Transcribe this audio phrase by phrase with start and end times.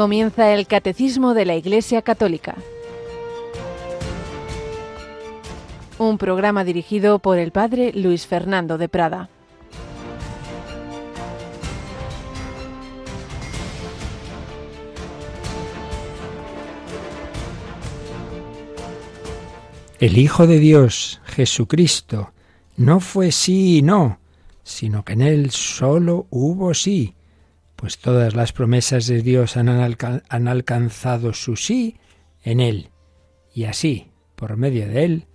[0.00, 2.56] Comienza el Catecismo de la Iglesia Católica.
[5.98, 9.28] Un programa dirigido por el Padre Luis Fernando de Prada.
[19.98, 22.32] El Hijo de Dios, Jesucristo,
[22.78, 24.18] no fue sí y no,
[24.62, 27.14] sino que en él solo hubo sí
[27.80, 29.68] pues todas las promesas de Dios han,
[30.48, 31.96] alcanzado su sí
[32.42, 32.90] en Él.
[33.54, 35.26] Y así, por medio de Él,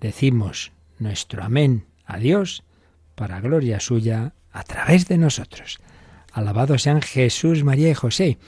[0.00, 2.64] decimos nuestro amén a Dios
[3.14, 5.78] para gloria suya a través de nosotros.
[6.32, 8.38] Alabados sean Jesús, María y José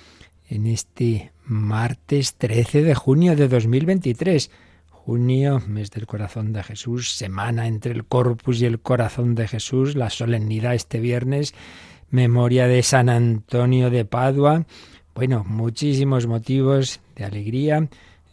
[0.49, 4.51] en este martes 13 de junio de 2023.
[4.91, 9.95] Junio, mes del corazón de Jesús, semana entre el corpus y el corazón de Jesús,
[9.95, 11.55] la solemnidad este viernes
[12.11, 14.67] memoria de San Antonio de Padua.
[15.15, 17.89] Bueno, muchísimos motivos de alegría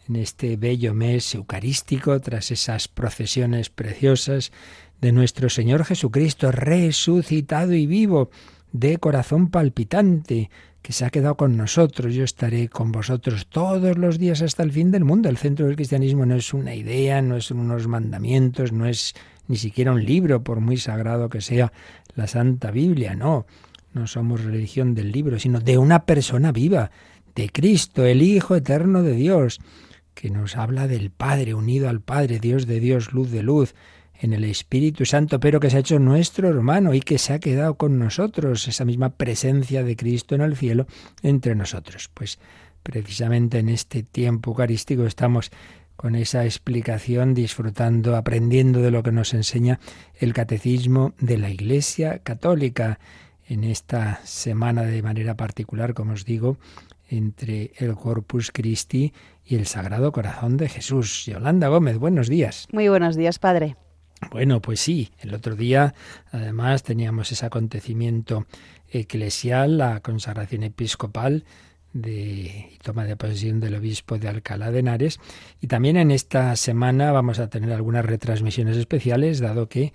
[0.08, 4.52] en este bello mes eucarístico, tras esas procesiones preciosas
[5.00, 8.30] de nuestro Señor Jesucristo resucitado y vivo,
[8.72, 10.50] de corazón palpitante,
[10.82, 12.14] que se ha quedado con nosotros.
[12.14, 15.30] Yo estaré con vosotros todos los días hasta el fin del mundo.
[15.30, 19.14] El centro del cristianismo no es una idea, no es unos mandamientos, no es
[19.48, 21.72] ni siquiera un libro, por muy sagrado que sea
[22.14, 23.46] la Santa Biblia, no.
[23.92, 26.90] No somos religión del libro, sino de una persona viva,
[27.34, 29.60] de Cristo, el Hijo eterno de Dios,
[30.14, 33.74] que nos habla del Padre, unido al Padre, Dios de Dios, luz de luz,
[34.20, 37.40] en el Espíritu Santo, pero que se ha hecho nuestro hermano y que se ha
[37.40, 40.86] quedado con nosotros, esa misma presencia de Cristo en el cielo
[41.22, 42.10] entre nosotros.
[42.14, 42.38] Pues
[42.82, 45.50] precisamente en este tiempo eucarístico estamos
[45.96, 49.78] con esa explicación, disfrutando, aprendiendo de lo que nos enseña
[50.14, 52.98] el catecismo de la Iglesia Católica
[53.46, 56.58] en esta semana de manera particular, como os digo,
[57.08, 59.12] entre el Corpus Christi
[59.44, 61.26] y el Sagrado Corazón de Jesús.
[61.26, 62.66] Yolanda Gómez, buenos días.
[62.72, 63.76] Muy buenos días, Padre.
[64.30, 65.94] Bueno, pues sí, el otro día
[66.32, 68.46] además teníamos ese acontecimiento
[68.88, 71.44] eclesial, la consagración episcopal
[71.94, 75.18] de y toma de posesión del obispo de Alcalá de Henares.
[75.62, 79.94] Y también en esta semana vamos a tener algunas retransmisiones especiales, dado que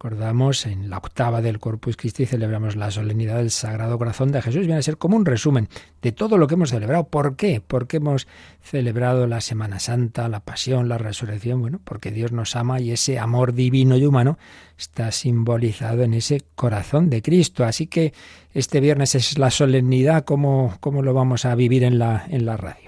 [0.00, 4.60] Recordamos, en la octava del Corpus Christi celebramos la solemnidad del Sagrado Corazón de Jesús.
[4.60, 5.68] Viene a ser como un resumen
[6.02, 7.08] de todo lo que hemos celebrado.
[7.08, 7.60] ¿Por qué?
[7.66, 8.28] Porque hemos
[8.62, 11.60] celebrado la Semana Santa, la Pasión, la Resurrección.
[11.60, 14.38] Bueno, porque Dios nos ama y ese amor divino y humano
[14.78, 17.64] está simbolizado en ese corazón de Cristo.
[17.64, 18.12] Así que
[18.54, 22.56] este viernes es la solemnidad, ¿cómo, cómo lo vamos a vivir en la, en la
[22.56, 22.87] radio?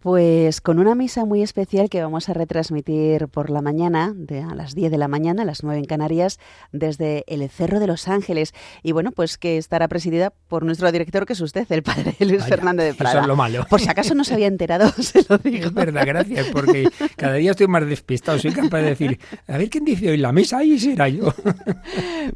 [0.00, 4.54] Pues con una misa muy especial que vamos a retransmitir por la mañana, de a
[4.54, 6.38] las 10 de la mañana, a las 9 en Canarias,
[6.72, 8.54] desde el Cerro de los Ángeles.
[8.82, 12.44] Y bueno, pues que estará presidida por nuestro director, que es usted, el padre Luis
[12.44, 13.14] Fernando de Prada.
[13.14, 13.66] Eso es lo malo.
[13.68, 15.66] Por si acaso no se había enterado, se lo digo.
[15.66, 18.38] Es verdad, gracias, porque cada día estoy más despistado.
[18.38, 21.32] Soy capaz de decir, a ver quién dice hoy la misa, ahí será yo.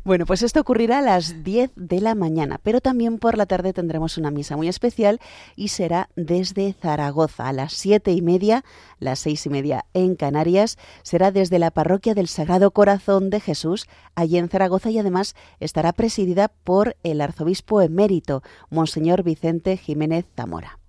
[0.04, 3.72] Bueno, pues esto ocurrirá a las 10 de la mañana, pero también por la tarde
[3.72, 5.20] tendremos una misa muy especial
[5.54, 8.65] y será desde Zaragoza a las siete y media,
[8.98, 10.78] las seis y media en Canarias.
[11.03, 15.92] Será desde la parroquia del Sagrado Corazón de Jesús, allí en Zaragoza, y además estará
[15.92, 20.81] presidida por el arzobispo emérito, Monseñor Vicente Jiménez Zamora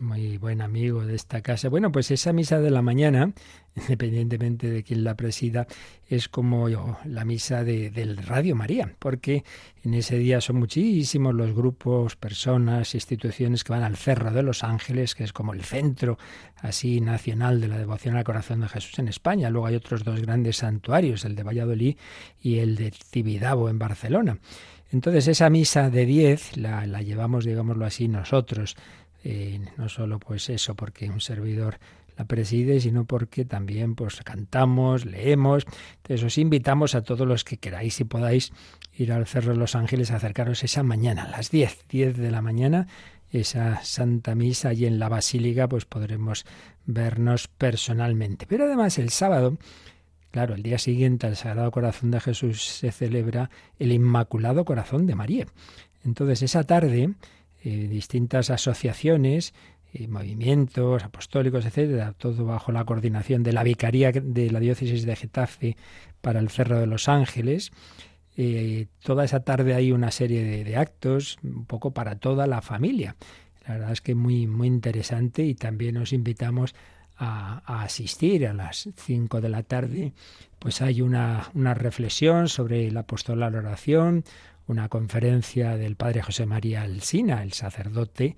[0.00, 1.68] muy buen amigo de esta casa.
[1.68, 3.32] Bueno, pues esa misa de la mañana,
[3.76, 5.66] independientemente de quién la presida,
[6.08, 6.68] es como
[7.04, 9.44] la misa de, del Radio María, porque
[9.84, 14.64] en ese día son muchísimos los grupos, personas, instituciones que van al Cerro de los
[14.64, 16.18] Ángeles, que es como el centro
[16.56, 19.50] así nacional de la devoción al corazón de Jesús en España.
[19.50, 21.96] Luego hay otros dos grandes santuarios, el de Valladolid
[22.40, 24.38] y el de Tibidabo en Barcelona.
[24.92, 28.76] Entonces esa misa de diez la, la llevamos, digámoslo así, nosotros
[29.24, 31.78] eh, no solo pues eso, porque un servidor
[32.16, 35.64] la preside, sino porque también pues cantamos, leemos.
[35.96, 38.52] Entonces os invitamos a todos los que queráis y podáis
[38.94, 42.30] ir al Cerro de los Ángeles a acercaros esa mañana, a las 10, 10 de
[42.30, 42.88] la mañana,
[43.30, 46.44] esa Santa Misa y en la Basílica pues podremos
[46.84, 48.46] vernos personalmente.
[48.46, 49.56] Pero además el sábado,
[50.30, 55.14] claro, el día siguiente al Sagrado Corazón de Jesús se celebra el Inmaculado Corazón de
[55.14, 55.46] María.
[56.04, 57.14] Entonces esa tarde
[57.62, 59.54] eh, distintas asociaciones,
[59.92, 65.16] y movimientos apostólicos, etcétera, todo bajo la coordinación de la Vicaría de la Diócesis de
[65.16, 65.76] Getafe
[66.20, 67.72] para el Cerro de los Ángeles.
[68.36, 73.16] Eh, toda esa tarde hay una serie de, actos, un poco para toda la familia.
[73.66, 76.74] La verdad es que muy, muy interesante y también os invitamos
[77.16, 80.12] a, a, asistir a las 5 de la tarde.
[80.58, 84.24] Pues hay una, una reflexión sobre el apostolado la oración,
[84.70, 88.36] una conferencia del padre José María Alsina, el sacerdote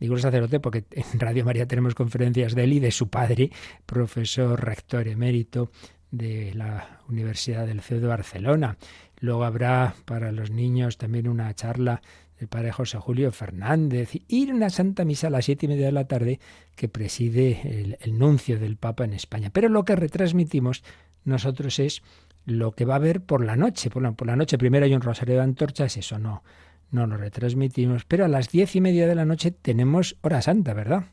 [0.00, 3.50] Digo el sacerdote porque en Radio María tenemos conferencias de él y de su padre,
[3.86, 5.70] profesor rector emérito
[6.10, 8.76] de la Universidad del CEU de Barcelona.
[9.20, 12.02] Luego habrá para los niños también una charla
[12.38, 15.92] del padre José Julio Fernández y una Santa Misa a las siete y media de
[15.92, 16.40] la tarde
[16.76, 19.50] que preside el, nuncio del Papa en España.
[19.50, 20.82] Pero lo que retransmitimos
[21.24, 22.02] nosotros es
[22.44, 23.90] lo que va a haber por la noche.
[23.90, 26.42] Por la, por la noche primero hay un rosario de antorchas, eso no,
[26.90, 30.74] no lo retransmitimos, pero a las diez y media de la noche tenemos hora santa,
[30.74, 31.04] ¿verdad?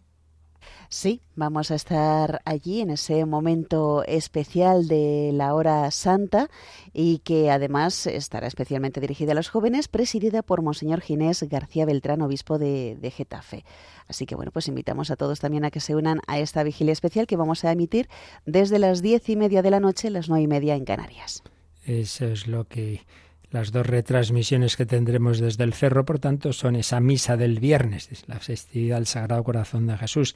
[0.94, 6.50] Sí, vamos a estar allí en ese momento especial de la hora santa
[6.92, 12.22] y que además estará especialmente dirigida a los jóvenes, presidida por Monseñor Ginés García Beltrán,
[12.22, 13.64] obispo de, de, Getafe.
[14.10, 16.92] Así que bueno, pues invitamos a todos también a que se unan a esta vigilia
[16.92, 18.10] especial que vamos a emitir
[18.46, 21.42] desde las diez y media de la noche, las nueve y media en Canarias.
[21.86, 23.06] Eso es lo que
[23.50, 28.10] las dos retransmisiones que tendremos desde el cerro, por tanto, son esa misa del viernes,
[28.28, 30.36] la festividad del Sagrado Corazón de Jesús,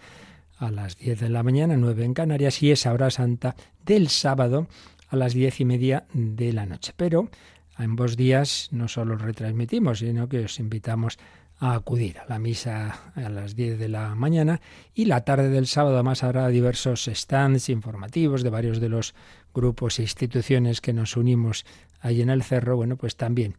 [0.57, 3.55] a las 10 de la mañana, 9 en Canarias, y esa hora santa
[3.85, 4.67] del sábado
[5.09, 6.93] a las diez y media de la noche.
[6.95, 7.29] Pero
[7.77, 11.17] en ambos días no solo retransmitimos, sino que os invitamos
[11.59, 14.59] a acudir a la misa a las 10 de la mañana
[14.93, 19.15] y la tarde del sábado además habrá diversos stands informativos de varios de los
[19.53, 21.65] grupos e instituciones que nos unimos
[22.01, 22.75] ahí en el cerro.
[22.75, 23.55] Bueno, pues también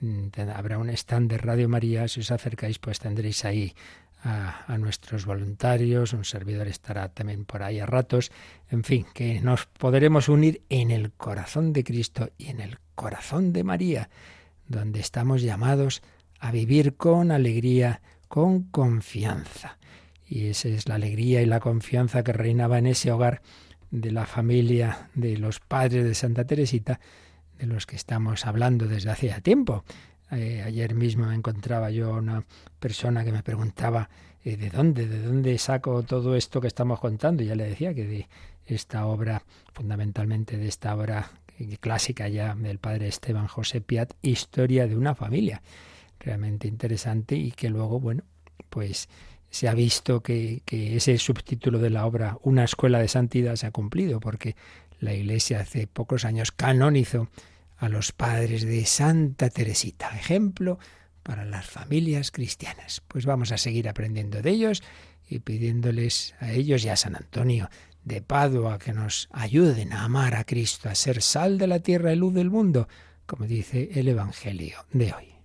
[0.00, 2.06] mm, habrá un stand de Radio María.
[2.08, 3.74] Si os acercáis, pues tendréis ahí
[4.22, 8.30] a, nuestros voluntarios, un servidor estará también por ahí a ratos,
[8.70, 13.52] en fin, que nos podremos unir en el corazón de Cristo y en el corazón
[13.52, 14.10] de María,
[14.66, 16.02] donde estamos llamados
[16.40, 19.78] a vivir con alegría, con confianza.
[20.26, 23.40] Y esa es la alegría y la confianza que reinaba en ese hogar
[23.90, 27.00] de la familia de los padres de Santa Teresita,
[27.58, 29.84] de los que estamos hablando desde hace tiempo.
[30.30, 32.44] Eh, ayer mismo me encontraba yo una
[32.78, 34.10] persona que me preguntaba
[34.44, 37.42] eh, de dónde, de dónde saco todo esto que estamos contando.
[37.42, 38.26] Y ya le decía que de
[38.66, 39.42] esta obra,
[39.72, 41.30] fundamentalmente de esta obra
[41.80, 45.62] clásica ya del padre Esteban José Piat, Historia de una familia.
[46.20, 48.22] Realmente interesante y que luego, bueno,
[48.68, 49.08] pues
[49.50, 53.66] se ha visto que, que ese subtítulo de la obra, Una escuela de santidad, se
[53.66, 54.56] ha cumplido, porque
[55.00, 57.28] la Iglesia hace pocos años canonizó
[57.78, 60.78] a los padres de Santa Teresita, ejemplo
[61.22, 63.02] para las familias cristianas.
[63.06, 64.82] Pues vamos a seguir aprendiendo de ellos
[65.28, 67.70] y pidiéndoles a ellos y a San Antonio
[68.04, 72.12] de Padua que nos ayuden a amar a Cristo, a ser sal de la tierra
[72.12, 72.88] y luz del mundo,
[73.26, 75.37] como dice el Evangelio de hoy.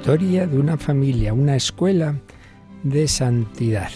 [0.00, 2.18] Historia de una familia, una escuela
[2.84, 3.90] de santidad.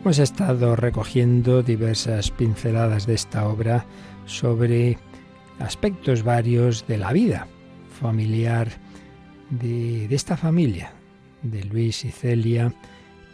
[0.00, 3.86] Hemos estado recogiendo diversas pinceladas de esta obra
[4.26, 4.98] sobre
[5.60, 7.46] aspectos varios de la vida
[8.00, 8.68] familiar
[9.50, 10.92] de, esta familia,
[11.42, 12.74] de Luis y Celia,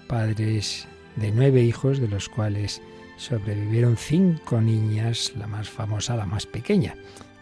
[0.06, 2.82] padres de nueve hijos, de los cuales
[3.16, 6.96] sobrevivieron cinco niñas, la más famosa, la más pequeña,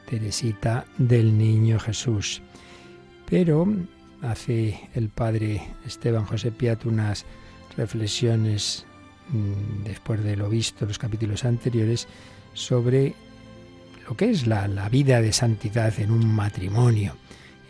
[0.09, 2.43] Teresita del Niño Jesús.
[3.29, 3.67] Pero
[4.23, 7.25] hace el padre Esteban José Piat unas
[7.77, 8.87] reflexiones
[9.31, 12.09] mm, después de lo visto en los capítulos anteriores
[12.55, 13.15] sobre
[14.09, 17.17] lo que es la, la vida de santidad en un matrimonio.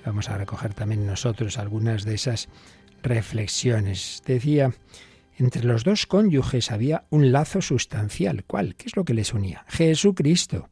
[0.00, 2.48] Y vamos a recoger también nosotros algunas de esas
[3.02, 4.22] reflexiones.
[4.24, 4.72] Decía,
[5.36, 8.44] entre los dos cónyuges había un lazo sustancial.
[8.44, 8.74] ¿Cuál?
[8.74, 9.64] ¿Qué es lo que les unía?
[9.68, 10.68] Jesucristo.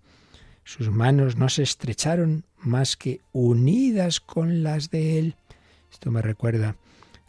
[0.65, 5.37] Sus manos no se estrecharon más que unidas con las de Él.
[5.91, 6.77] Esto me recuerda,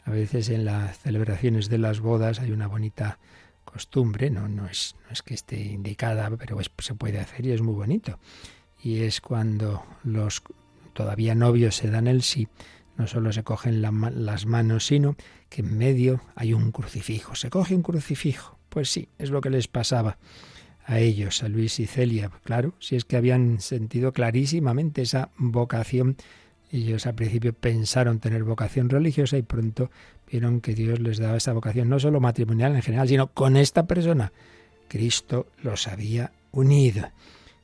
[0.06, 3.20] a veces en las celebraciones de las bodas hay una bonita
[3.66, 7.62] costumbre, no, no, es, no es que esté indicada, pero se puede hacer y es
[7.62, 8.20] muy bonito.
[8.82, 10.42] Y es cuando los
[10.94, 12.48] todavía novios se dan el sí,
[12.98, 15.16] no solo se cogen las manos, sino
[15.50, 17.36] que en medio hay un crucifijo.
[17.36, 18.58] Se coge un crucifijo.
[18.70, 20.18] Pues sí, es lo que les pasaba
[20.84, 22.32] a ellos, a Luis y Celia.
[22.44, 26.18] Claro, si es que habían sentido clarísimamente esa vocación
[26.72, 29.90] ellos al principio pensaron tener vocación religiosa y pronto
[30.30, 33.88] vieron que Dios les daba esa vocación no solo matrimonial en general, sino con esta
[33.88, 34.34] persona.
[34.88, 37.10] Cristo los había unido.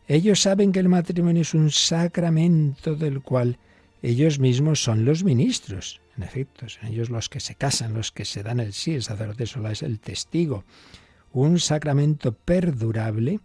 [0.08, 3.58] Ellos saben que el matrimonio es un sacramento del cual
[4.02, 6.02] ellos mismos son los ministros.
[6.18, 9.04] En efecto, son ellos los que se casan, los que se dan el sí, el
[9.04, 10.64] sacerdote solo es el testigo.
[11.32, 13.40] Un sacramento perdurable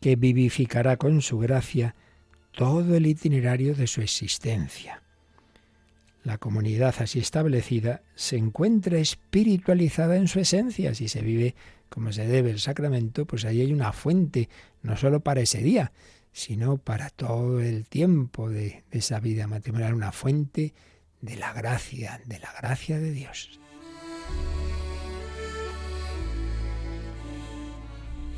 [0.00, 1.94] que vivificará con su gracia
[2.52, 5.03] todo el itinerario de su existencia.
[6.24, 10.94] La comunidad así establecida se encuentra espiritualizada en su esencia.
[10.94, 11.54] Si se vive
[11.90, 14.48] como se debe el sacramento, pues ahí hay una fuente,
[14.82, 15.92] no solo para ese día,
[16.32, 20.72] sino para todo el tiempo de, esa vida matrimonial, una fuente
[21.20, 23.60] de la gracia, de la gracia de Dios.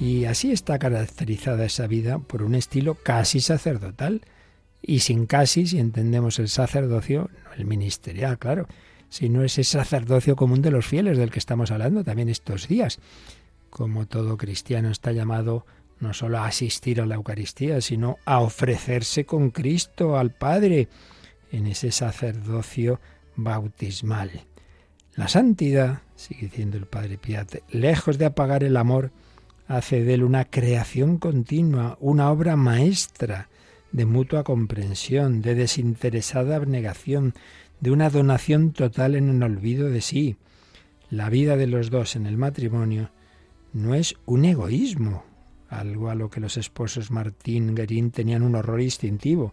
[0.00, 4.23] Y así está caracterizada esa vida por un estilo casi sacerdotal.
[4.88, 8.69] Y sin casi, si entendemos el sacerdocio, no el ministerial, claro,
[9.09, 13.00] sino ese sacerdocio común de los fieles del que estamos hablando también estos días.
[13.69, 15.66] Como todo cristiano está llamado
[15.99, 20.88] no solo a asistir a la Eucaristía, sino a ofrecerse con Cristo al Padre
[21.50, 23.00] en ese sacerdocio
[23.35, 24.45] bautismal.
[25.16, 29.11] La santidad, sigue diciendo el Padre Piat, lejos de apagar el amor,
[29.66, 33.49] hace de él una creación continua, una obra maestra
[33.93, 37.35] de mutua comprensión, de desinteresada abnegación,
[37.81, 40.37] de una donación total en el olvido de sí.
[41.11, 43.11] La vida de los dos en el matrimonio
[43.73, 45.25] no es un egoísmo,
[45.69, 49.52] algo a lo que los esposos Martín Guerín tenían un horror instintivo,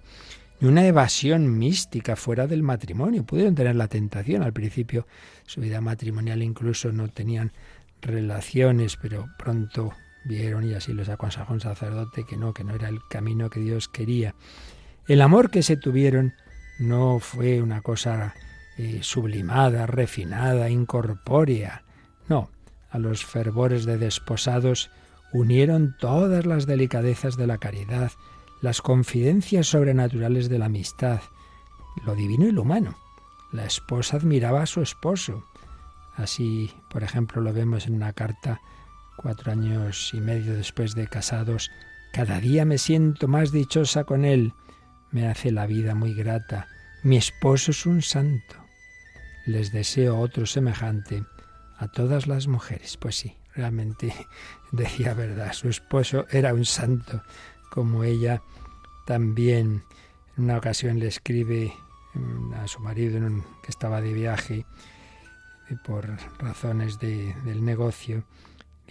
[0.60, 3.26] ni una evasión mística fuera del matrimonio.
[3.26, 5.08] Pudieron tener la tentación al principio,
[5.46, 7.52] su vida matrimonial incluso no tenían
[8.02, 9.94] relaciones, pero pronto
[10.26, 13.60] vieron y así les aconsejó un sacerdote que no, que no era el camino que
[13.60, 14.36] Dios quería.
[15.08, 16.34] El amor que se tuvieron
[16.80, 18.34] no fue una cosa
[18.78, 21.84] eh, sublimada, refinada, incorpórea.
[22.28, 22.50] No,
[22.90, 24.90] a los fervores de desposados
[25.34, 28.12] unieron todas las delicadezas de la caridad,
[28.62, 31.22] las confidencias sobrenaturales de la amistad,
[32.06, 32.98] lo divino y lo humano.
[33.52, 35.44] La esposa admiraba a su esposo.
[36.16, 38.62] Así, por ejemplo, lo vemos en una carta
[39.18, 41.72] cuatro años y medio después de casados.
[42.12, 44.54] Cada día me siento más dichosa con él.
[45.12, 46.68] Me hace la vida muy grata.
[47.04, 48.56] Mi esposo es un santo.
[49.46, 51.24] Les deseo otro semejante
[51.78, 52.98] a todas las mujeres.
[52.98, 54.14] Pues sí, realmente
[54.72, 55.54] decía verdad.
[55.54, 57.24] Su esposo era un santo,
[57.70, 58.42] como ella
[59.06, 59.84] también
[60.38, 61.74] en una ocasión le escribe
[62.14, 63.20] mm, a su marido
[63.62, 64.66] que estaba de viaje
[65.70, 68.24] eh, por razones del negocio.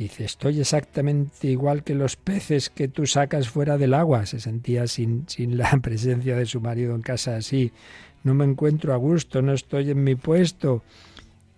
[0.03, 4.27] Dice, estoy exactamente igual que los peces que tú sacas fuera del agua.
[4.27, 7.71] Se sentía sin, sin la presencia de su marido en casa así.
[8.25, 10.83] No me encuentro a gusto, no estoy en mi puesto.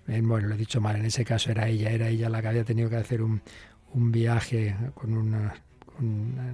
[0.08, 2.48] Eh, bueno, lo he dicho mal, en ese caso era ella, era ella la que
[2.48, 3.40] había tenido que hacer un,
[3.94, 5.54] un viaje con, una,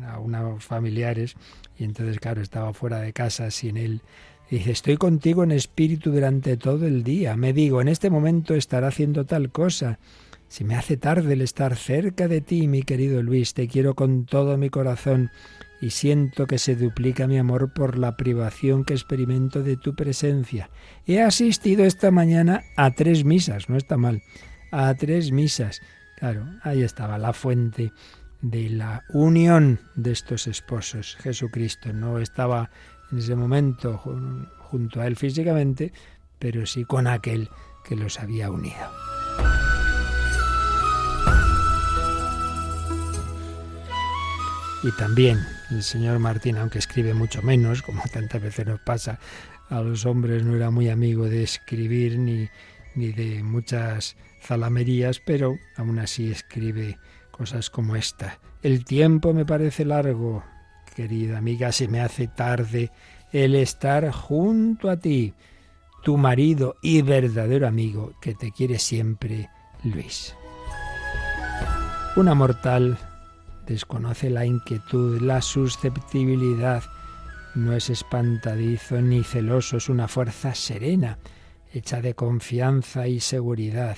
[0.08, 1.34] a unos familiares
[1.76, 4.00] y entonces, claro, estaba fuera de casa sin él.
[4.48, 7.34] dice, estoy contigo en espíritu durante todo el día.
[7.34, 9.98] Me digo, en este momento estará haciendo tal cosa.
[10.50, 14.24] Si me hace tarde el estar cerca de ti, mi querido Luis, te quiero con
[14.26, 15.30] todo mi corazón
[15.80, 20.68] y siento que se duplica mi amor por la privación que experimento de tu presencia.
[21.06, 24.22] He asistido esta mañana a tres misas, no está mal,
[24.72, 25.82] a tres misas.
[26.18, 27.92] Claro, ahí estaba la fuente
[28.42, 31.16] de la unión de estos esposos.
[31.20, 32.70] Jesucristo no estaba
[33.12, 35.92] en ese momento junto a él físicamente,
[36.40, 37.48] pero sí con aquel
[37.84, 38.90] que los había unido.
[44.82, 45.38] Y también
[45.70, 49.18] el señor Martín, aunque escribe mucho menos, como tantas veces nos pasa,
[49.68, 52.48] a los hombres no era muy amigo de escribir ni,
[52.94, 56.98] ni de muchas zalamerías, pero aún así escribe
[57.30, 58.38] cosas como esta.
[58.62, 60.42] El tiempo me parece largo,
[60.96, 62.90] querida amiga, se me hace tarde
[63.32, 65.34] el estar junto a ti,
[66.02, 69.50] tu marido y verdadero amigo que te quiere siempre,
[69.84, 70.34] Luis.
[72.16, 72.98] Una mortal
[73.70, 76.82] desconoce la inquietud, la susceptibilidad,
[77.54, 81.18] no es espantadizo ni celoso, es una fuerza serena,
[81.72, 83.96] hecha de confianza y seguridad.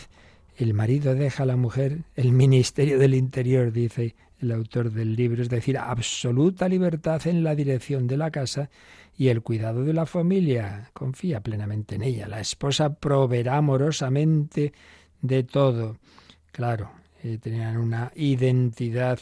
[0.58, 5.40] El marido deja a la mujer el ministerio del interior, dice el autor del libro,
[5.40, 8.68] es decir, absoluta libertad en la dirección de la casa
[9.16, 10.90] y el cuidado de la familia.
[10.92, 12.28] Confía plenamente en ella.
[12.28, 14.74] La esposa proveerá amorosamente
[15.22, 15.96] de todo.
[16.50, 16.90] Claro,
[17.22, 19.18] eh, tenían una identidad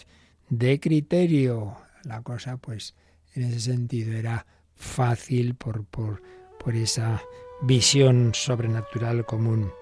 [0.51, 1.77] de criterio.
[2.05, 2.95] La cosa, pues,
[3.35, 6.23] en ese sentido era fácil por, por,
[6.63, 7.23] por esa
[7.63, 9.73] visión sobrenatural común.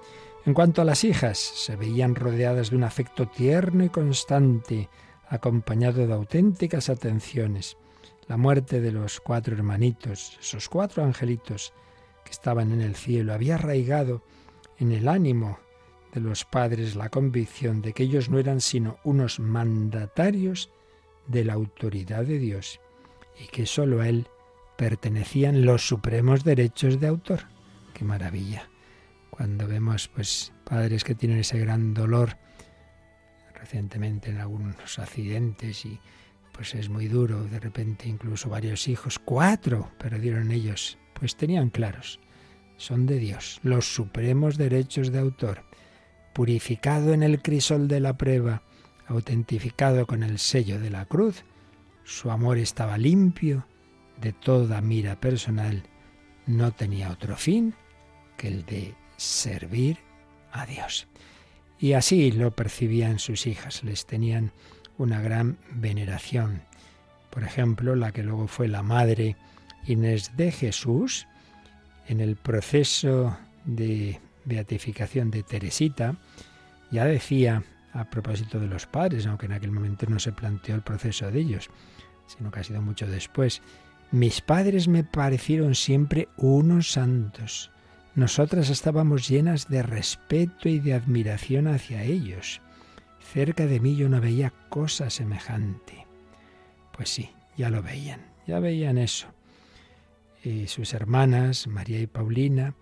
[0.44, 4.88] En cuanto a las hijas, se veían rodeadas de un afecto tierno y constante,
[5.28, 7.76] acompañado de auténticas atenciones.
[8.28, 11.72] La muerte de los cuatro hermanitos, esos cuatro angelitos
[12.25, 14.22] que estaban en el cielo, había arraigado
[14.78, 15.58] en el ánimo
[16.12, 20.71] de los padres la convicción de que ellos no eran sino unos mandatarios
[21.27, 22.81] de la autoridad de Dios
[23.38, 24.27] y que sólo a Él
[24.77, 27.41] pertenecían los supremos derechos de autor.
[27.95, 28.69] Qué maravilla.
[29.31, 32.37] Cuando vemos pues padres que tienen ese gran dolor
[33.55, 36.00] recientemente en algunos accidentes y
[36.53, 42.19] pues es muy duro, de repente incluso varios hijos, cuatro perdieron ellos, pues tenían claros,
[42.77, 45.67] son de Dios, los supremos derechos de autor,
[46.38, 48.62] purificado en el crisol de la prueba,
[49.09, 51.42] autentificado con el sello de la cruz,
[52.04, 53.66] su amor estaba limpio
[54.21, 55.83] de toda mira personal,
[56.47, 57.75] no tenía otro fin
[58.37, 59.99] que el de servir
[60.52, 61.09] a Dios.
[61.76, 64.52] Y así lo percibían sus hijas, les tenían
[64.97, 66.62] una gran veneración.
[67.30, 69.35] Por ejemplo, la que luego fue la madre
[69.88, 71.26] Inés de Jesús,
[72.07, 76.16] en el proceso de beatificación de Teresita,
[76.90, 80.83] ya decía, a propósito de los padres, aunque en aquel momento no se planteó el
[80.83, 81.71] proceso de ellos,
[82.26, 83.62] sino que ha sido mucho después,
[84.11, 87.71] mis padres me parecieron siempre unos santos.
[88.14, 92.61] Nosotras estábamos llenas de respeto y de admiración hacia ellos.
[93.21, 96.07] Cerca de mí yo no veía cosa semejante.
[96.97, 99.28] Pues sí, ya lo veían, ya veían eso.
[100.42, 102.75] Y sus hermanas, María y Paulina,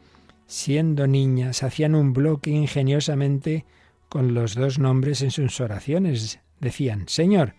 [0.47, 3.65] siendo niñas, hacían un bloque ingeniosamente
[4.09, 6.41] con los dos nombres en sus oraciones.
[6.61, 7.55] Decían, Señor,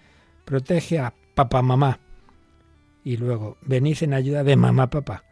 [0.46, 2.00] protege a papá mamá.
[3.04, 5.24] Y luego, venid en ayuda de mamá papá.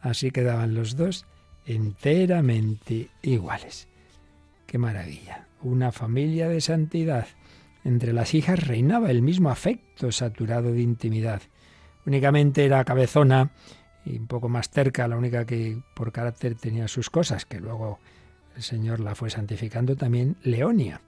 [0.00, 1.26] Así quedaban los dos
[1.66, 3.88] enteramente iguales.
[4.66, 5.48] ¡Qué maravilla!
[5.64, 7.26] una familia de santidad.
[7.84, 11.42] Entre las hijas reinaba el mismo afecto saturado de intimidad.
[12.06, 13.50] Únicamente era cabezona
[14.04, 17.98] y un poco más cerca, la única que por carácter tenía sus cosas, que luego
[18.56, 21.00] el Señor la fue santificando también, Leonia.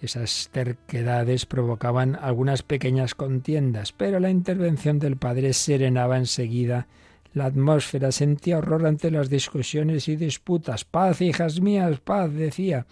[0.00, 6.86] Esas terquedades provocaban algunas pequeñas contiendas, pero la intervención del padre serenaba enseguida
[7.34, 10.84] la atmósfera, sentía horror ante las discusiones y disputas.
[10.84, 12.86] Paz, hijas mías, paz, decía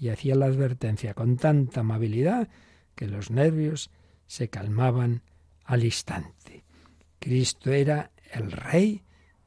[0.00, 2.48] y hacía la advertencia con tanta amabilidad
[2.94, 3.90] que los nervios
[4.26, 5.22] se calmaban
[5.64, 6.64] al instante.
[7.18, 9.02] Cristo era el Rey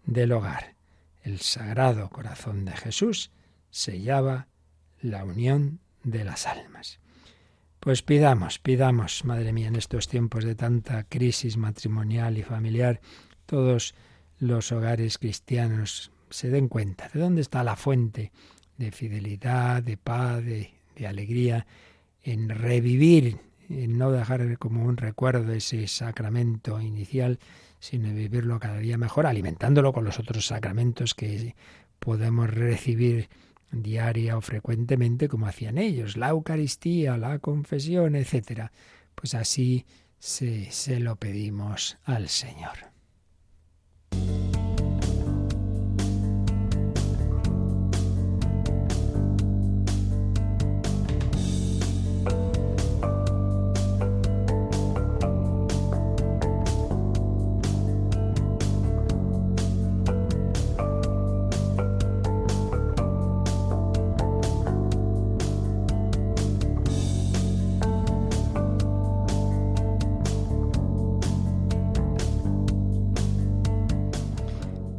[0.06, 0.76] del hogar.
[1.24, 3.32] El sagrado corazón de Jesús
[3.76, 4.48] sellaba
[5.02, 7.00] la unión de las almas.
[7.82, 13.02] Pues pidamos, pidamos, Madre mía, en estos tiempos de tanta crisis matrimonial y familiar,
[13.46, 13.94] todos
[14.40, 18.32] los hogares cristianos se den cuenta de dónde está la fuente
[18.78, 20.72] de fidelidad, de paz, de,
[21.06, 21.68] alegría,
[22.24, 27.40] en revivir, en no dejar como un recuerdo ese sacramento inicial,
[27.82, 31.56] sino vivirlo cada día mejor, alimentándolo con los otros sacramentos que
[32.00, 33.28] podemos recibir
[33.72, 38.72] diaria o frecuentemente como hacían ellos, la Eucaristía, la confesión, etcétera.
[39.16, 39.86] Pues así
[40.20, 42.95] se, se lo pedimos al Señor.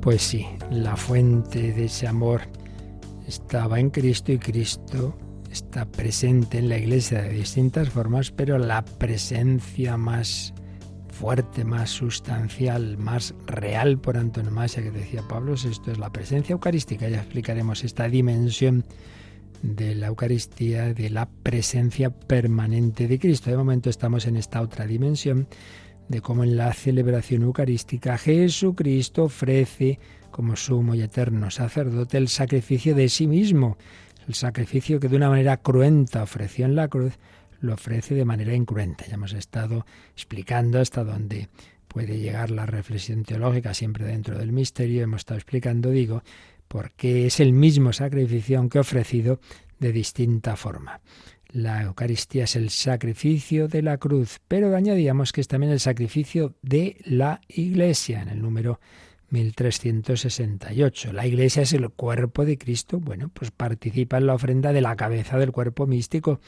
[0.07, 2.43] Pues sí, la fuente de ese amor
[3.27, 5.19] estaba en Cristo y Cristo
[5.51, 10.55] está presente en la iglesia de distintas formas, pero la presencia más
[11.11, 17.09] fuerte, más sustancial, más real por antonomasia que decía Pablo, esto es la presencia eucarística.
[17.09, 18.85] Ya explicaremos esta dimensión
[19.63, 23.51] de la Eucaristía, de la presencia permanente de Cristo.
[23.51, 25.49] De momento estamos en esta otra dimensión
[26.09, 29.99] de cómo en la celebración eucarística Jesucristo ofrece
[30.31, 33.79] como sumo y eterno sacerdote el sacrificio de sí mismo,
[34.29, 37.19] el sacrificio que de una manera cruenta ofreció en la cruz,
[37.61, 39.07] lo ofrece de manera incruenta.
[39.07, 41.49] Ya hemos estado explicando hasta dónde
[41.89, 45.03] puede llegar la reflexión teológica siempre dentro del misterio.
[45.03, 46.23] Hemos estado explicando, digo,
[46.69, 49.41] por qué es el mismo sacrificio aunque ofrecido
[49.79, 51.01] de distinta forma.
[51.51, 56.55] La Eucaristía es el sacrificio de la cruz, pero añadíamos que es también el sacrificio
[56.63, 58.81] de la Iglesia, en el número
[59.31, 61.13] 1368.
[61.13, 64.97] La Iglesia es el cuerpo de Cristo, bueno, pues participa en la ofrenda de la
[64.97, 66.41] cabeza del cuerpo místico,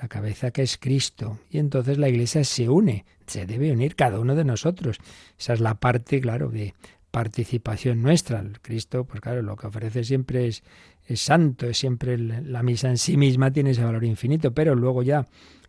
[0.00, 1.38] la cabeza que es Cristo.
[1.50, 4.98] Y entonces la Iglesia se une, se debe unir cada uno de nosotros.
[5.38, 6.74] Esa es la parte, claro, de
[7.10, 8.40] participación nuestra.
[8.40, 10.62] El Cristo, pues claro, lo que ofrece siempre es
[11.10, 15.02] es santo, es siempre la misa en sí misma tiene ese valor infinito, pero luego
[15.02, 15.26] ya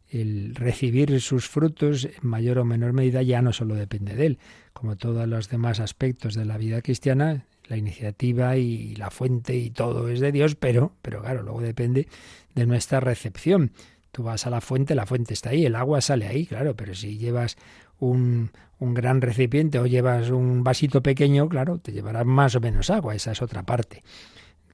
[0.09, 4.39] el recibir sus frutos en mayor o menor medida ya no solo depende de él,
[4.73, 9.71] como todos los demás aspectos de la vida cristiana, la iniciativa y la fuente y
[9.71, 12.07] todo es de Dios, pero, pero claro, luego depende
[12.53, 13.71] de nuestra recepción.
[14.11, 16.93] Tú vas a la fuente, la fuente está ahí, el agua sale ahí, claro, pero
[16.93, 17.55] si llevas
[18.01, 22.89] un, un gran recipiente o llevas un vasito pequeño, claro, te llevará más o menos
[22.89, 24.03] agua, esa es otra parte,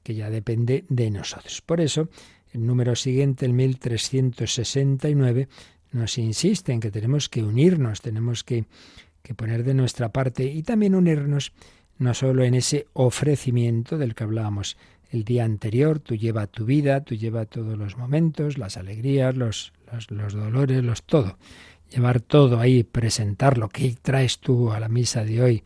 [0.01, 1.61] que ya depende de nosotros.
[1.61, 2.09] Por eso,
[2.53, 5.47] el número siguiente, el 1369,
[5.91, 8.65] nos insiste en que tenemos que unirnos, tenemos que,
[9.21, 11.53] que poner de nuestra parte y también unirnos
[11.97, 14.77] no solo en ese ofrecimiento del que hablábamos
[15.11, 19.73] el día anterior, tú lleva tu vida, tú lleva todos los momentos, las alegrías, los,
[20.09, 21.37] los, dolores, los todo.
[21.89, 23.69] Llevar todo ahí, presentarlo.
[23.69, 25.63] ¿Qué traes tú a la misa de hoy?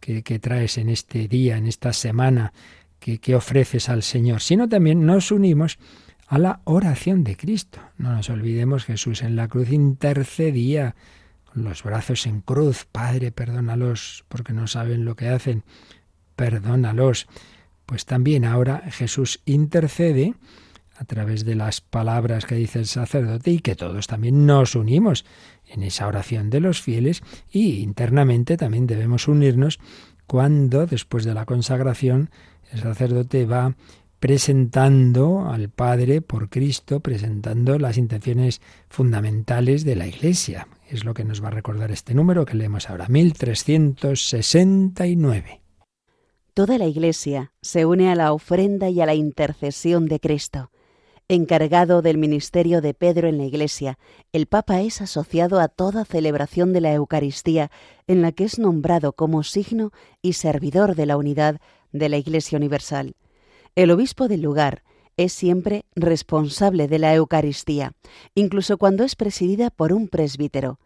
[0.00, 2.52] ¿Qué, qué traes en este día, en esta semana?
[2.98, 4.40] ¿Qué, ¿Qué ofreces al Señor?
[4.40, 5.78] Sino también nos unimos
[6.26, 7.78] a la oración de Cristo.
[7.98, 10.96] No nos olvidemos, Jesús en la cruz intercedía
[11.52, 12.86] con los brazos en cruz.
[12.90, 15.62] Padre, perdónalos porque no saben lo que hacen.
[16.36, 17.28] Perdónalos.
[17.86, 20.34] Pues también ahora Jesús intercede
[20.96, 25.24] a través de las palabras que dice el sacerdote y que todos también nos unimos
[25.66, 29.78] en esa oración de los fieles y internamente también debemos unirnos
[30.26, 32.30] cuando después de la consagración
[32.70, 33.74] el sacerdote va
[34.22, 40.68] presentando al Padre por Cristo, presentando las intenciones fundamentales de la Iglesia.
[40.88, 45.60] Es lo que nos va a recordar este número que leemos ahora, 1369.
[46.54, 50.70] Toda la Iglesia se une a la ofrenda y a la intercesión de Cristo.
[51.34, 53.98] Encargado del ministerio de Pedro en la Iglesia,
[54.34, 57.70] el Papa es asociado a toda celebración de la Eucaristía
[58.06, 61.58] en la que es nombrado como signo y servidor de la unidad
[61.90, 63.16] de la Iglesia Universal.
[63.74, 64.82] El obispo del lugar
[65.16, 67.94] es siempre responsable de la Eucaristía,
[68.34, 70.80] incluso cuando es presidida por un presbítero.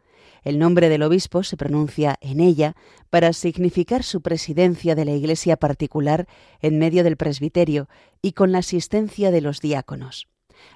[0.45, 2.77] El nombre del obispo se pronuncia en ella
[3.11, 6.29] para significar su presidencia de la iglesia particular
[6.61, 7.89] en medio del presbiterio
[8.23, 10.29] y con la asistencia de los diáconos.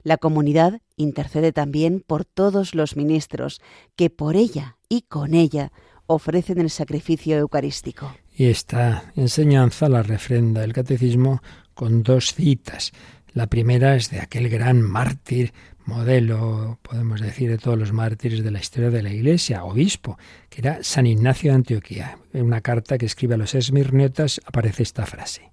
[0.02, 3.60] La comunidad intercede también por todos los ministros
[3.96, 5.72] que por ella y con ella
[6.06, 8.14] ofrecen el sacrificio eucarístico.
[8.34, 11.42] Y esta enseñanza la refrenda el catecismo
[11.74, 12.92] con dos citas.
[13.32, 15.52] La primera es de aquel gran mártir
[15.86, 20.60] modelo, podemos decir, de todos los mártires de la historia de la Iglesia, obispo, que
[20.60, 22.18] era San Ignacio de Antioquía.
[22.32, 25.49] En una carta que escribe a los esmirniotas aparece esta frase.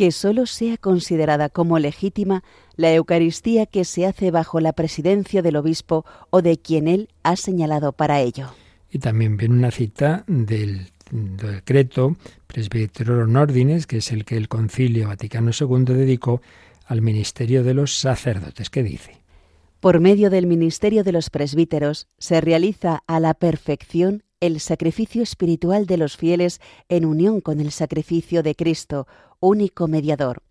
[0.00, 2.42] Que sólo sea considerada como legítima
[2.74, 7.36] la Eucaristía que se hace bajo la presidencia del obispo o de quien él ha
[7.36, 8.48] señalado para ello.
[8.90, 15.08] Y también viene una cita del decreto Presbyterorum Ordines, que es el que el Concilio
[15.08, 16.40] Vaticano II dedicó
[16.86, 18.70] al ministerio de los sacerdotes.
[18.70, 19.20] ¿Qué dice?
[19.80, 25.84] Por medio del ministerio de los presbíteros se realiza a la perfección el sacrificio espiritual
[25.84, 29.06] de los fieles en unión con el sacrificio de Cristo,
[29.40, 30.42] único mediador.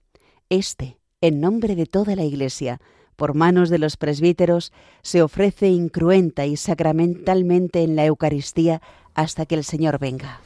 [0.49, 2.82] Este, en nombre de toda la Iglesia,
[3.15, 4.71] por manos de los presbíteros,
[5.02, 8.82] se ofrece incruenta y sacramentalmente en la Eucaristía
[9.13, 10.41] hasta que el Señor venga.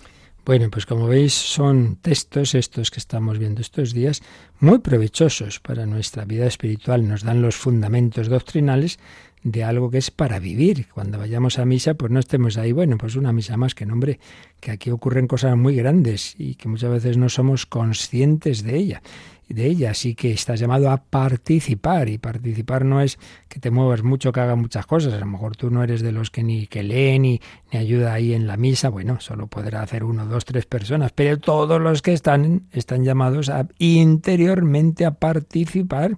[0.46, 4.22] Bueno, pues como veis son textos estos que estamos viendo estos días
[4.60, 9.00] muy provechosos para nuestra vida espiritual, nos dan los fundamentos doctrinales
[9.44, 10.88] de algo que es para vivir.
[10.94, 14.20] Cuando vayamos a misa, pues no estemos ahí, bueno, pues una misa más que nombre,
[14.60, 19.02] que aquí ocurren cosas muy grandes y que muchas veces no somos conscientes de ella
[19.50, 24.04] de ella, así que estás llamado a participar y participar no es que te muevas
[24.04, 26.68] mucho, que hagas muchas cosas, a lo mejor tú no eres de los que ni
[26.68, 30.46] que leen ni, ni ayuda ahí en la misa, bueno, solo podrá hacer uno, dos,
[30.46, 36.18] tres personas, pero todos los que están están llamados a interiormente a participar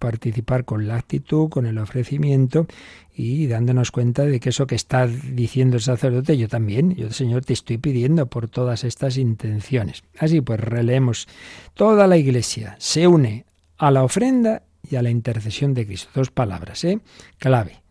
[0.00, 2.66] participar con la actitud, con el ofrecimiento
[3.14, 7.44] y dándonos cuenta de que eso que está diciendo el sacerdote, yo también, yo Señor
[7.44, 10.02] te estoy pidiendo por todas estas intenciones.
[10.18, 11.28] Así pues, releemos,
[11.74, 13.44] toda la iglesia se une
[13.78, 16.10] a la ofrenda y a la intercesión de Cristo.
[16.14, 16.98] Dos palabras, ¿eh?
[17.38, 17.82] Clave.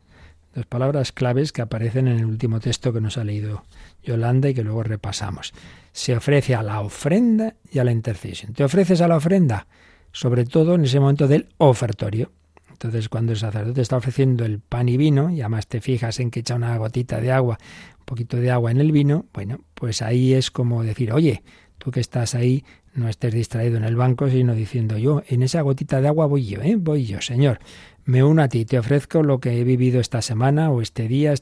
[0.56, 3.63] Dos palabras claves que aparecen en el último texto que nos ha leído
[4.04, 5.54] Yolanda y que luego repasamos.
[5.91, 8.54] Se ofrece a la ofrenda y a la intercesión.
[8.54, 9.67] ¿Te ofreces a la ofrenda?
[10.12, 12.32] Sobre todo en ese momento del ofertorio.
[12.72, 16.32] Entonces, cuando el sacerdote está ofreciendo el pan y vino, y además te fijas en
[16.32, 17.58] que echa una gotita de agua,
[18.00, 21.43] un poquito de agua en el vino, bueno, pues ahí es como decir, oye,
[21.78, 25.62] tú que estás ahí, no estés distraído en el banco, sino diciendo yo, en esa
[25.62, 26.76] gotita de agua voy yo, ¿eh?
[26.78, 27.60] voy yo, Señor,
[28.06, 31.34] me uno a ti, te ofrezco lo que he vivido esta semana o este día,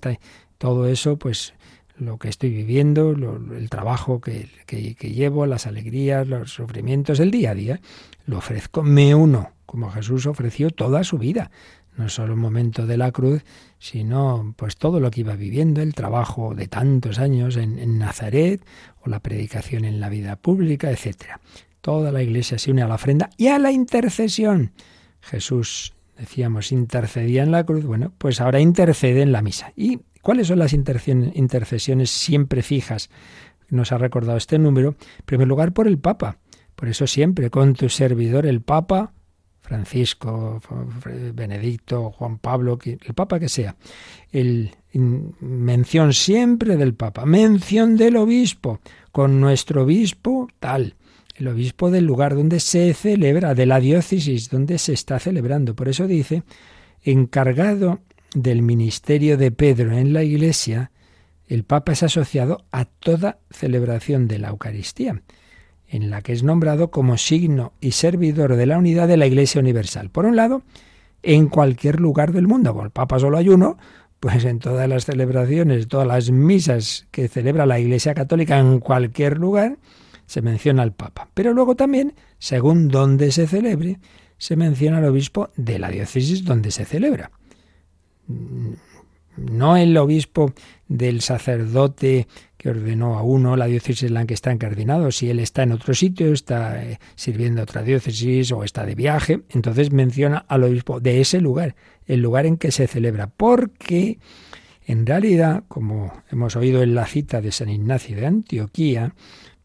[0.58, 1.53] todo eso, pues
[1.99, 7.51] lo que estoy viviendo, el trabajo que, que, llevo, las alegrías, los sufrimientos, el día
[7.51, 7.81] a día,
[8.25, 11.51] lo ofrezco, me uno como Jesús ofreció toda su vida.
[11.97, 13.43] no solo el momento de la cruz,
[13.79, 18.63] sino pues todo lo que iba viviendo, el trabajo de tantos años en, en Nazaret,
[19.01, 21.39] o la predicación en la vida pública, etcétera.
[21.81, 24.71] Toda la iglesia se une a la ofrenda y a la intercesión.
[25.21, 29.73] Jesús, decíamos, intercedía en la cruz, bueno, pues ahora intercede en la misa.
[29.75, 33.09] ¿Y cuáles son las intercesiones siempre fijas?
[33.69, 34.89] Nos ha recordado este número.
[35.19, 36.39] En primer lugar, por el Papa.
[36.75, 39.13] Por eso siempre, con tu servidor, el Papa,
[39.61, 40.59] Francisco,
[41.33, 43.77] Benedicto, Juan Pablo, el Papa que sea.
[44.29, 44.71] El,
[45.39, 48.81] mención siempre del Papa, mención del obispo,
[49.13, 50.95] con nuestro obispo tal
[51.35, 55.73] el obispo del lugar donde se celebra, de la diócesis donde se está celebrando.
[55.75, 56.41] Por eso dice,
[57.03, 57.99] encargado
[58.33, 60.91] del ministerio de Pedro en la Iglesia,
[61.47, 65.21] el Papa es asociado a toda celebración de la Eucaristía,
[65.87, 69.61] en la que es nombrado como signo y servidor de la unidad de la Iglesia
[69.61, 70.09] Universal.
[70.09, 70.63] Por un lado,
[71.23, 73.77] en cualquier lugar del mundo, el Papa solo hay uno,
[74.19, 79.37] pues en todas las celebraciones, todas las misas que celebra la Iglesia Católica en cualquier
[79.37, 79.77] lugar,
[80.25, 81.29] se menciona al Papa.
[81.33, 83.99] Pero luego también, según donde se celebre,
[84.37, 87.31] se menciona al obispo de la diócesis donde se celebra.
[88.27, 90.53] No el obispo
[90.87, 95.11] del sacerdote que ordenó a uno la diócesis en la que está encardinado.
[95.11, 98.95] Si él está en otro sitio, está eh, sirviendo a otra diócesis o está de
[98.95, 101.75] viaje, entonces menciona al obispo de ese lugar,
[102.07, 103.27] el lugar en que se celebra.
[103.27, 104.17] Porque
[104.87, 109.13] en realidad, como hemos oído en la cita de San Ignacio de Antioquía,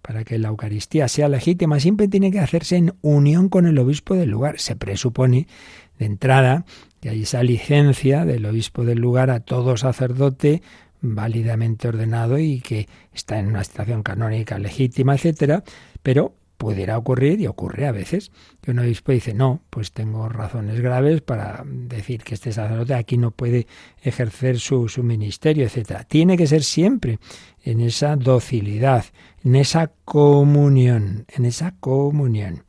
[0.02, 4.14] para que la Eucaristía sea legítima, siempre tiene que hacerse en unión con el obispo
[4.14, 4.58] del lugar.
[4.58, 5.46] Se presupone
[5.98, 6.64] de entrada
[7.02, 10.62] que hay esa licencia del obispo del lugar a todo sacerdote
[11.00, 15.64] válidamente ordenado y que está en una situación canónica legítima, etcétera,
[16.04, 20.80] pero pudiera ocurrir, y ocurre a veces, que un obispo dice, no, pues tengo razones
[20.80, 23.66] graves para decir que este sacerdote aquí no puede
[24.00, 26.04] ejercer su, su ministerio, etcétera.
[26.04, 27.18] Tiene que ser siempre
[27.64, 29.06] en esa docilidad,
[29.42, 32.62] en esa comunión, en esa comunión.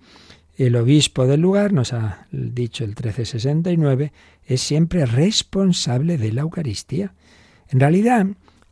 [0.56, 4.13] El obispo del lugar, nos ha dicho el 1369,
[4.46, 7.13] es siempre responsable de la Eucaristía.
[7.70, 8.28] En realidad,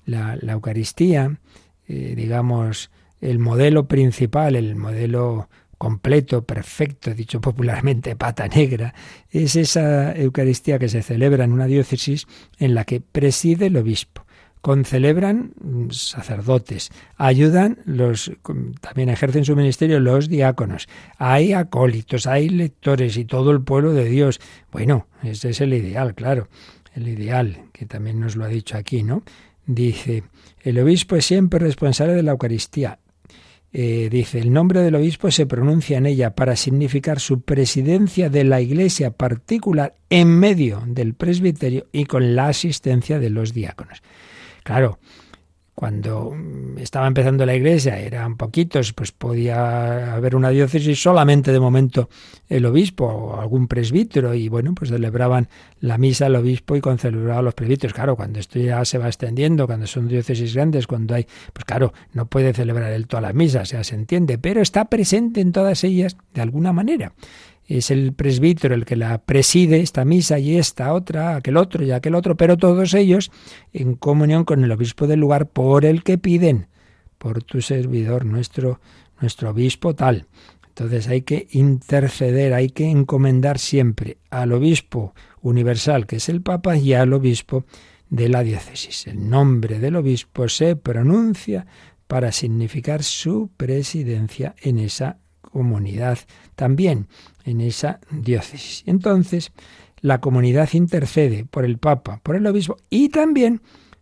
[0.06, 1.39] la, Eucaristía,
[1.88, 8.94] eh, digamos, el modelo principal, el modelo completo, perfecto, dicho popularmente pata negra,
[9.32, 12.28] es esa Eucaristía que se celebra en una diócesis
[12.60, 14.26] en la que preside el obispo.
[14.62, 15.54] Concelebran
[15.89, 18.32] sacerdotes, ayudan los
[18.80, 20.88] también ejercen su ministerio los diáconos.
[21.17, 24.39] Hay acólitos, hay lectores y todo el pueblo de Dios.
[24.71, 26.47] Bueno, ese es el ideal, claro.
[26.93, 29.24] El ideal, que también nos lo ha dicho aquí, ¿no?
[29.65, 30.24] Dice,
[30.62, 33.00] el obispo es siempre responsable de la Eucaristía.
[33.74, 38.43] Eh, dice, el nombre del obispo se pronuncia en ella para significar su presidencia de
[38.43, 44.02] la iglesia particular en medio del presbiterio y con la asistencia de los diáconos.
[44.63, 45.00] Claro,
[45.74, 46.36] cuando
[46.78, 52.08] estaba empezando la iglesia, eran poquitos, pues podía haber una diócesis solamente de momento
[52.50, 55.47] el obispo o algún presbítero y bueno, pues celebraban
[55.80, 57.95] la misa el obispo y concelebraban los presbíteros.
[57.95, 61.93] Claro, cuando esto ya se va extendiendo, cuando son diócesis grandes, cuando hay, pues claro,
[62.13, 65.84] no puede celebrar él todas las misas, ya se entiende, pero está presente en todas
[65.84, 67.13] ellas de alguna manera
[67.77, 71.91] es el presbítero el que la preside, esta misa y esta otra, aquel otro y
[71.91, 73.31] aquel otro, pero todos ellos
[73.71, 76.67] en comunión con el obispo del lugar por el que piden,
[77.17, 78.81] por tu servidor, nuestro,
[79.19, 80.27] nuestro obispo tal.
[80.67, 86.77] Entonces hay que interceder, hay que encomendar siempre al obispo universal, que es el Papa,
[86.77, 87.65] y al obispo
[88.10, 89.07] de la diócesis.
[89.07, 91.65] El nombre del obispo se pronuncia
[92.07, 95.17] para significar su presidencia en esa
[95.51, 96.19] comunidad
[96.55, 97.07] también
[97.45, 98.83] en esa diócesis.
[98.85, 99.51] Entonces,
[100.01, 103.61] la comunidad intercede por el Papa, por el obispo y también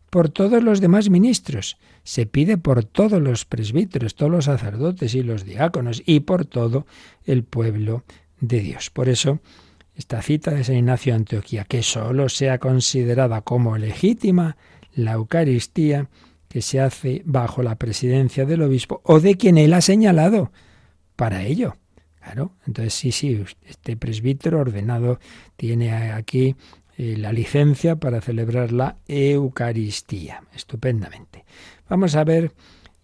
[0.09, 1.77] por todos los demás ministros.
[2.03, 6.88] Se pide por todos los presbíteros, todos los sacerdotes y los diáconos y por todo
[7.25, 8.03] el pueblo
[8.39, 8.89] de Dios.
[8.89, 9.39] Por eso,
[9.95, 14.57] esta cita de San Ignacio de Antioquía, que sólo sea considerada como legítima
[14.93, 16.09] la Eucaristía
[16.47, 20.51] que se hace bajo la presidencia del obispo o de quien él ha señalado
[21.19, 21.75] para ello.
[22.21, 25.19] Claro, entonces sí, sí, este presbítero ordenado
[25.58, 26.55] tiene aquí
[26.97, 30.43] eh, la licencia para celebrar la Eucaristía.
[30.55, 31.43] Estupendamente.
[31.89, 32.53] Vamos a ver,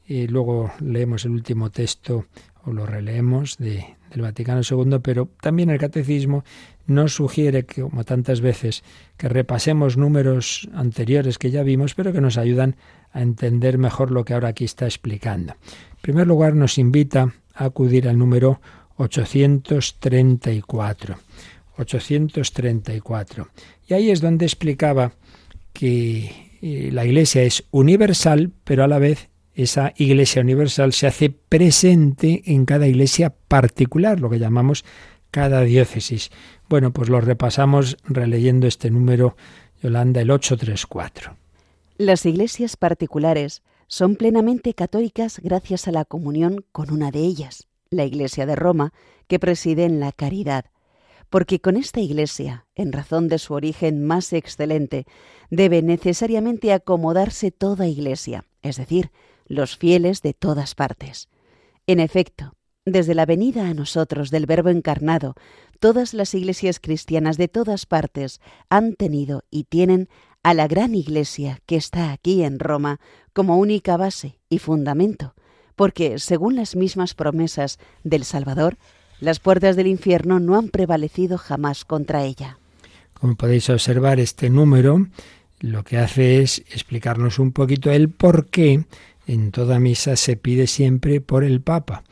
[0.07, 2.27] y luego leemos el último texto
[2.63, 6.45] o lo releemos de, del Vaticano II, pero también el Catecismo
[6.87, 8.85] nos sugiere, que, como tantas veces,
[9.17, 12.77] que repasemos números anteriores que ya vimos, pero que nos ayudan
[13.11, 15.55] a entender mejor lo que ahora aquí está explicando.
[15.91, 18.61] En primer lugar, nos invita acudir al número
[18.97, 21.17] 834.
[21.77, 23.47] 834.
[23.87, 25.13] Y ahí es donde explicaba
[25.73, 31.29] que eh, la Iglesia es universal, pero a la vez esa Iglesia universal se hace
[31.29, 34.83] presente en cada iglesia particular, lo que llamamos
[35.31, 36.31] cada diócesis.
[36.69, 39.37] Bueno, pues lo repasamos releyendo este número,
[39.81, 41.35] Yolanda, el 834.
[41.97, 48.05] Las iglesias particulares son plenamente católicas gracias a la comunión con una de ellas, la
[48.05, 48.93] Iglesia de Roma,
[49.27, 50.65] que preside en la caridad,
[51.29, 55.05] porque con esta Iglesia, en razón de su origen más excelente,
[55.49, 59.11] debe necesariamente acomodarse toda Iglesia, es decir,
[59.47, 61.29] los fieles de todas partes.
[61.87, 62.53] En efecto,
[62.85, 65.35] desde la venida a nosotros del Verbo encarnado,
[65.79, 70.07] todas las iglesias cristianas de todas partes han tenido y tienen
[70.45, 72.99] a la gran iglesia que está aquí en Roma
[73.33, 75.33] como única base y fundamento,
[75.75, 78.77] porque, según las mismas promesas del Salvador,
[79.19, 82.59] las puertas del infierno no han prevalecido jamás contra ella.
[83.15, 85.07] Como podéis observar, este número
[85.61, 88.85] lo que hace es explicarnos un poquito el por qué
[89.25, 92.03] en toda misa se pide siempre por el Papa,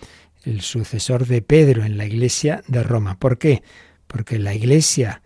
[0.43, 3.19] el sucesor de Pedro en la Iglesia de Roma.
[3.19, 3.61] ¿Por qué?
[4.07, 5.21] Porque la Iglesia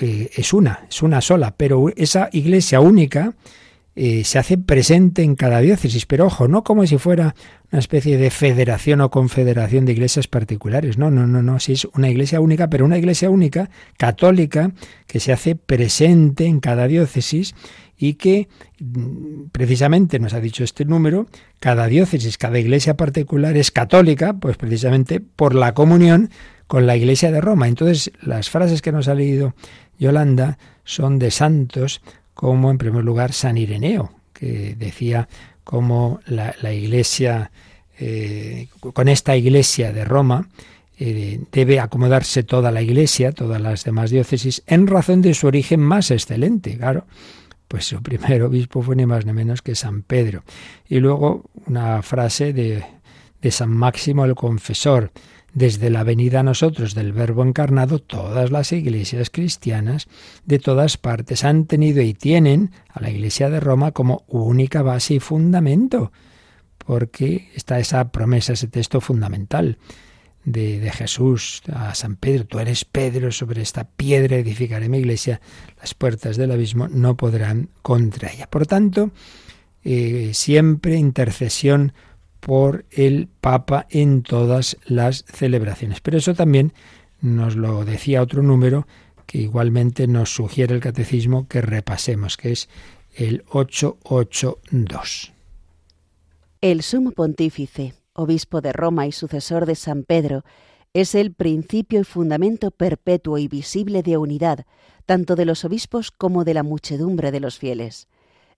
[0.00, 3.34] eh, es una, es una sola, pero esa Iglesia única
[3.96, 7.34] eh, se hace presente en cada diócesis, pero ojo, no como si fuera
[7.70, 11.84] una especie de federación o confederación de iglesias particulares, no, no, no, no, si es
[11.84, 14.72] una iglesia única, pero una iglesia única, católica,
[15.06, 17.54] que se hace presente en cada diócesis
[17.98, 21.26] y que mm, precisamente nos ha dicho este número,
[21.58, 26.30] cada diócesis, cada iglesia particular es católica, pues precisamente por la comunión
[26.66, 27.66] con la iglesia de Roma.
[27.66, 29.54] Entonces, las frases que nos ha leído
[30.00, 32.02] Yolanda son de santos
[32.34, 35.28] como en primer lugar San Ireneo, que decía
[35.62, 37.52] cómo la, iglesia,
[37.98, 40.48] eh, con esta iglesia de Roma,
[40.98, 45.80] eh, debe acomodarse toda la iglesia, todas las demás diócesis, en razón de su origen
[45.80, 47.06] más excelente, claro
[47.70, 50.42] pues su primer obispo fue ni más ni menos que San Pedro.
[50.88, 52.84] Y luego una frase de,
[53.40, 55.12] de San Máximo el Confesor.
[55.52, 60.08] Desde la venida a nosotros del Verbo encarnado, todas las iglesias cristianas
[60.44, 65.14] de todas partes han tenido y tienen a la Iglesia de Roma como única base
[65.14, 66.12] y fundamento,
[66.78, 69.78] porque está esa promesa, ese texto fundamental
[70.44, 75.40] de, Jesús a San Pedro, tú eres Pedro, sobre esta piedra edificaré mi iglesia,
[75.80, 78.48] las puertas del abismo no podrán contra ella.
[78.48, 79.10] Por tanto,
[79.82, 81.92] eh, siempre intercesión
[82.40, 86.00] por el Papa en todas las celebraciones.
[86.00, 86.72] Pero eso también
[87.20, 88.86] nos lo decía otro número
[89.26, 92.68] que igualmente nos sugiere el catecismo que repasemos, que es
[93.14, 95.32] el 882.
[96.60, 100.44] El sumo pontífice obispo de Roma y sucesor de San Pedro,
[100.92, 104.66] es el principio y fundamento perpetuo y visible de unidad,
[105.06, 108.08] tanto de los obispos como de la muchedumbre de los fieles.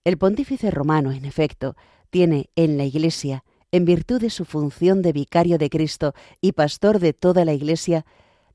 [0.03, 1.75] El pontífice romano, en efecto,
[2.09, 3.43] tiene en la Iglesia,
[3.73, 8.05] en virtud de su función de vicario de Cristo y pastor de toda la Iglesia,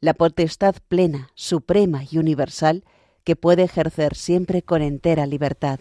[0.00, 2.84] la potestad plena, suprema y universal
[3.24, 5.80] que puede ejercer siempre con entera libertad.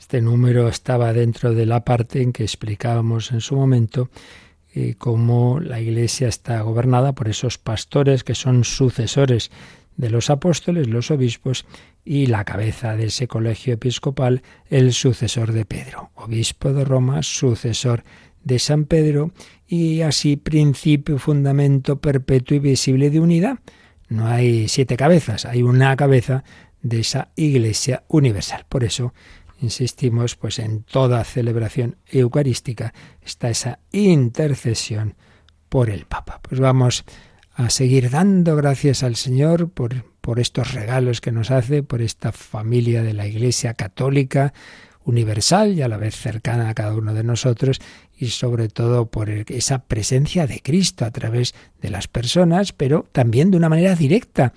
[0.00, 4.08] Este número estaba dentro de la parte en que explicábamos en su momento
[4.74, 9.50] eh, cómo la Iglesia está gobernada por esos pastores que son sucesores
[9.96, 11.66] de los apóstoles, los obispos,
[12.04, 18.02] y la cabeza de ese colegio episcopal, el sucesor de Pedro, obispo de Roma, sucesor
[18.42, 19.32] de San Pedro,
[19.66, 23.58] y así principio, fundamento perpetuo y visible de unidad.
[24.08, 26.44] No hay siete cabezas, hay una cabeza
[26.82, 28.66] de esa Iglesia universal.
[28.68, 29.14] Por eso
[29.60, 35.14] insistimos, pues en toda celebración eucarística está esa intercesión
[35.68, 36.40] por el Papa.
[36.42, 37.04] Pues vamos
[37.62, 42.32] a seguir dando gracias al Señor por, por estos regalos que nos hace, por esta
[42.32, 44.52] familia de la Iglesia católica,
[45.04, 47.80] universal y a la vez cercana a cada uno de nosotros
[48.16, 53.50] y sobre todo por esa presencia de Cristo a través de las personas, pero también
[53.50, 54.52] de una manera directa,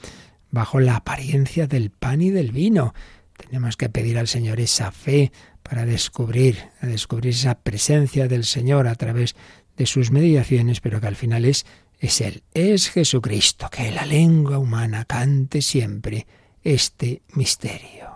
[0.52, 2.94] bajo la apariencia del pan y del vino.
[3.36, 5.32] Tenemos que pedir al Señor esa fe
[5.64, 9.36] para descubrir, descubrir esa presencia del Señor a través
[9.78, 11.66] de sus mediaciones, pero que al final es,
[12.00, 16.26] es Él, es Jesucristo, que la lengua humana cante siempre
[16.64, 18.15] este misterio.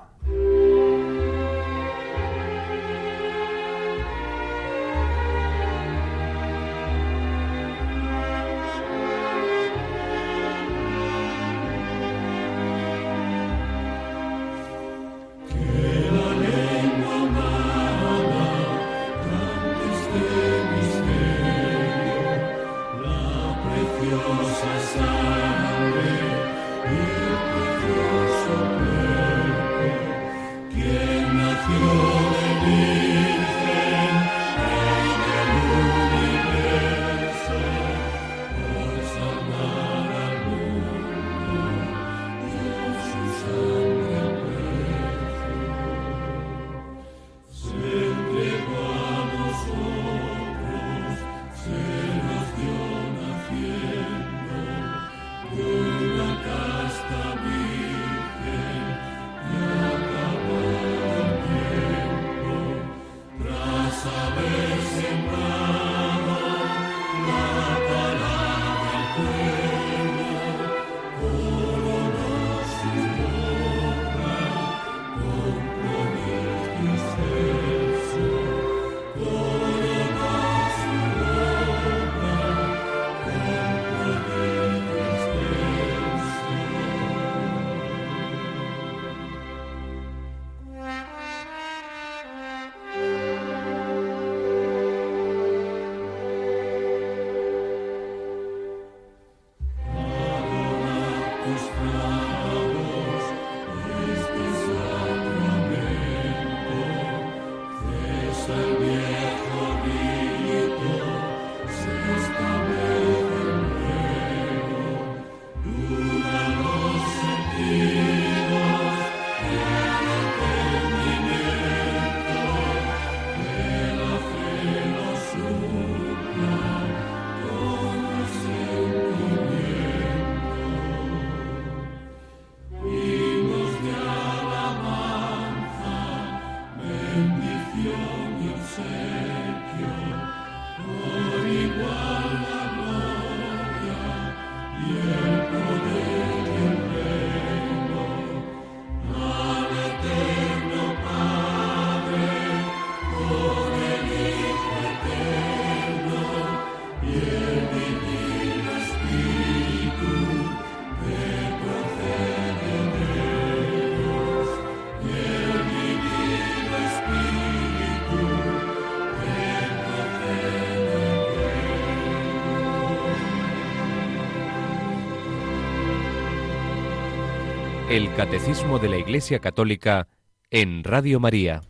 [178.00, 180.08] El Catecismo de la Iglesia Católica
[180.50, 181.64] en Radio María.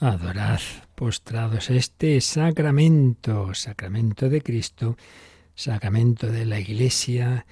[0.00, 0.58] Adorad,
[0.96, 4.96] postrados este sacramento, sacramento de Cristo,
[5.54, 7.46] sacramento de la Iglesia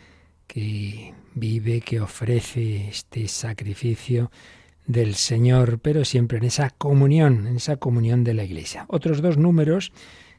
[0.49, 4.33] que vive, que ofrece este sacrificio
[4.89, 8.87] del Señor, pero siempre en esa comunión, en esa comunión de la Iglesia.
[8.89, 9.93] Otros dos números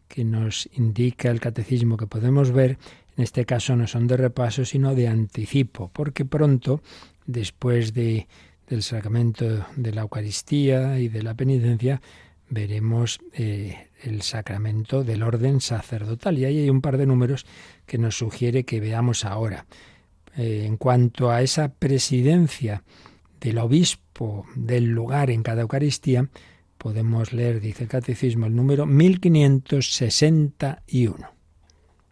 [0.10, 2.78] que nos indica el catecismo que podemos ver,
[3.16, 6.82] en este caso no son de repaso, sino de anticipo, porque pronto
[7.26, 8.28] después de,
[8.68, 12.02] del sacramento de la Eucaristía y de la penitencia,
[12.50, 16.38] veremos eh, el sacramento del orden sacerdotal.
[16.38, 17.46] Y ahí hay un par de números
[17.86, 19.66] que nos sugiere que veamos ahora.
[20.38, 22.84] Eh, en cuanto a esa presidencia
[23.40, 26.30] del obispo del lugar en cada Eucaristía,
[26.78, 31.30] podemos leer, dice el Catecismo, el número 1561.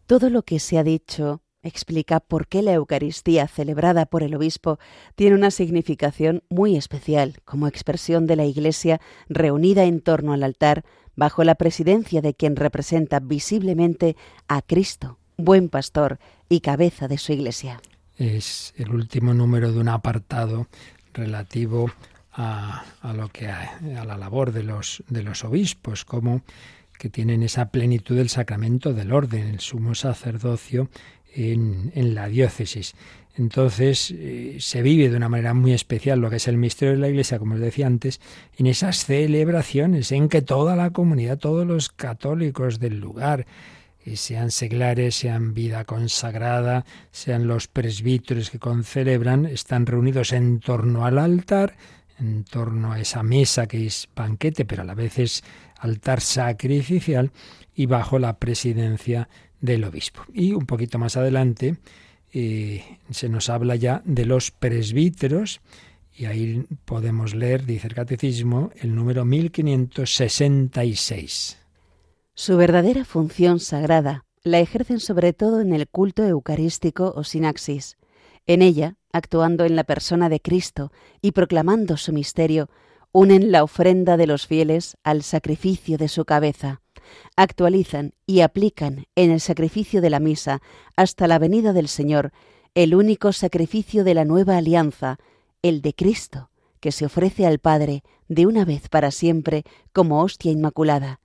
[0.05, 4.79] Todo lo que se ha dicho explica por qué la Eucaristía celebrada por el obispo
[5.15, 10.85] tiene una significación muy especial como expresión de la Iglesia reunida en torno al altar
[11.15, 14.15] bajo la presidencia de quien representa visiblemente
[14.47, 17.81] a Cristo, buen pastor y cabeza de su Iglesia.
[18.17, 20.67] Es el último número de un apartado
[21.13, 21.91] relativo
[22.31, 22.85] a,
[23.15, 26.41] lo que a, la labor de los de los obispos, como
[26.97, 30.89] que tienen esa plenitud del sacramento del orden, el sumo sacerdocio
[31.35, 32.95] en, la diócesis.
[33.35, 36.99] Entonces eh, se vive de una manera muy especial lo que es el misterio de
[36.99, 38.19] la Iglesia, como os decía antes,
[38.57, 43.45] en esas celebraciones en que toda la comunidad, todos los católicos del lugar,
[44.05, 51.05] eh, sean seglares, sean vida consagrada, sean los presbíteros que concelebran, están reunidos en torno
[51.05, 51.75] al altar,
[52.19, 55.43] en torno a esa mesa que es banquete, pero a la vez es
[55.77, 57.31] altar sacrificial,
[57.75, 59.29] y bajo la presidencia
[59.61, 60.21] del obispo.
[60.33, 61.77] Y un poquito más adelante
[62.31, 65.61] eh, se nos habla ya de los presbíteros
[66.15, 71.57] y ahí podemos leer, dice el catecismo, el número 1566.
[72.33, 77.97] Su verdadera función sagrada la ejercen sobre todo en el culto eucarístico o sinaxis.
[78.47, 80.91] En ella, actuando en la persona de Cristo
[81.21, 82.69] y proclamando su misterio,
[83.11, 86.81] unen la ofrenda de los fieles al sacrificio de su cabeza
[87.35, 90.61] actualizan y aplican en el sacrificio de la misa
[90.95, 92.31] hasta la venida del Señor
[92.75, 95.17] el único sacrificio de la nueva alianza,
[95.63, 96.49] el de Cristo,
[96.79, 101.19] que se ofrece al Padre de una vez para siempre como hostia inmaculada.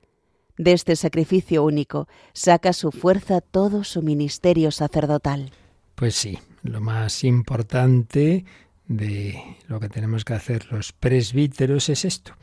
[0.57, 5.53] De este sacrificio único saca su fuerza todo su ministerio sacerdotal.
[5.95, 8.45] Pues sí, lo más importante
[8.87, 12.35] de lo que tenemos que hacer los presbíteros es esto,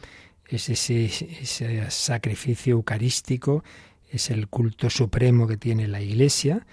[0.48, 3.64] es ese, sacrificio eucarístico,
[4.10, 6.66] es el culto supremo que tiene la Iglesia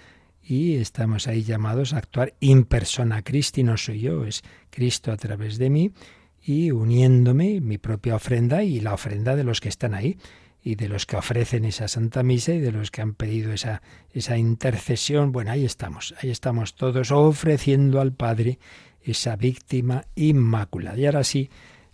[0.43, 5.17] y estamos ahí llamados a actuar in persona Christi, no soy yo, es Cristo a
[5.17, 5.91] través de mí
[6.43, 10.17] y uniéndome mi propia ofrenda y la ofrenda de los que están ahí
[10.61, 13.81] y de los que ofrecen esa Santa Misa y de los que han pedido esa,
[14.11, 15.31] esa intercesión.
[15.31, 18.59] Bueno, ahí estamos, ahí estamos todos ofreciendo al Padre
[19.11, 20.97] esa víctima inmaculada.
[20.97, 21.49] Y ahora sí,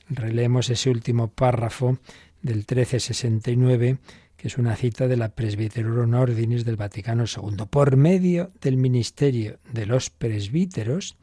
[0.10, 1.98] Releemos ese último párrafo
[2.42, 3.98] del 1369,
[4.38, 7.66] que es una cita de la Presbiterorum Ordinis del Vaticano II.
[7.70, 11.18] Por medio del ministerio de los presbíteros,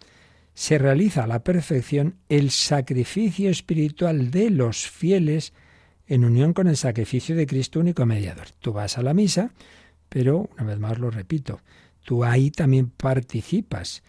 [0.55, 5.53] se realiza a la perfección el sacrificio espiritual de los fieles
[6.09, 8.49] en unión con el sacrificio de Cristo único mediador.
[8.59, 9.53] Tú vas a la misa,
[10.09, 11.61] pero una vez más lo repito,
[12.05, 14.03] tú ahí también participas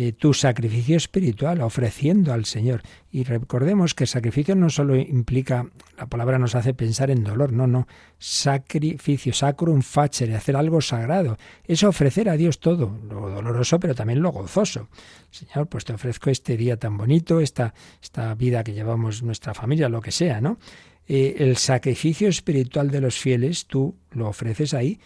[0.00, 2.82] eh, tu sacrificio espiritual, ofreciendo al Señor.
[3.10, 7.66] Y recordemos que sacrificio no solo implica, la palabra nos hace pensar en dolor, no,
[7.66, 13.96] no, sacrificio, sacrum facere, hacer algo sagrado, es ofrecer a Dios todo, lo doloroso, pero
[13.96, 14.86] también lo gozoso.
[15.32, 19.88] Señor, pues te ofrezco este día tan bonito, esta, esta vida que llevamos nuestra familia,
[19.88, 20.60] lo que sea, ¿no?
[21.08, 25.00] Eh, el sacrificio espiritual de los fieles, tú lo ofreces ahí,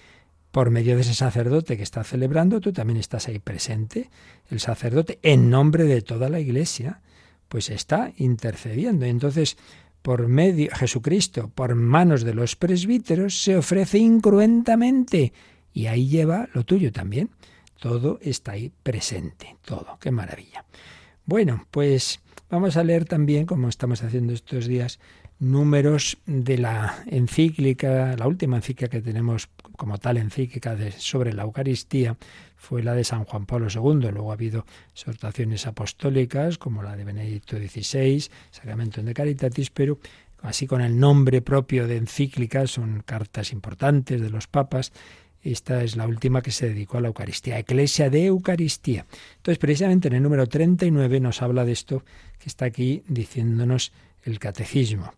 [0.53, 4.11] por medio de ese sacerdote que está celebrando, tú también estás ahí presente.
[4.50, 7.00] El sacerdote, en nombre de toda la iglesia,
[7.48, 9.07] pues está intercediendo.
[9.07, 9.57] Entonces,
[10.03, 15.32] por medio, Jesucristo, por manos de los presbíteros, se ofrece incruentamente.
[15.72, 17.30] Y ahí lleva lo tuyo también.
[17.80, 19.96] Todo está ahí presente, todo.
[20.00, 20.66] Qué maravilla.
[21.24, 24.98] Bueno, pues vamos a leer también, como estamos haciendo estos días,
[25.38, 32.16] números de la encíclica, la última encíclica que tenemos como tal encíclica sobre la Eucaristía
[32.56, 34.10] fue la de San Juan Pablo II.
[34.10, 39.98] Luego ha habido exhortaciones apostólicas como la de Benedicto XVI, Sacramento de Caritatis, pero
[40.42, 44.92] así con el nombre propio de encíclica, son cartas importantes de los papas.
[45.42, 49.06] Esta es la última que se dedicó a la Eucaristía, Eclesia de Eucaristía.
[49.36, 52.04] Entonces, precisamente en el número 39 nos habla de esto
[52.38, 53.92] que está aquí diciéndonos
[54.24, 55.12] el catecismo.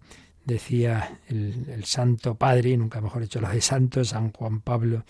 [0.45, 5.05] Decía el, Santo Padre, nunca mejor hecho lo de Santo, San Juan Pablo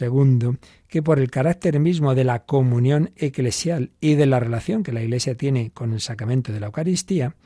[0.00, 0.58] II,
[0.88, 5.02] que por el carácter mismo de la comunión eclesial y de la relación que la
[5.02, 7.36] Iglesia tiene con el sacramento de la Eucaristía,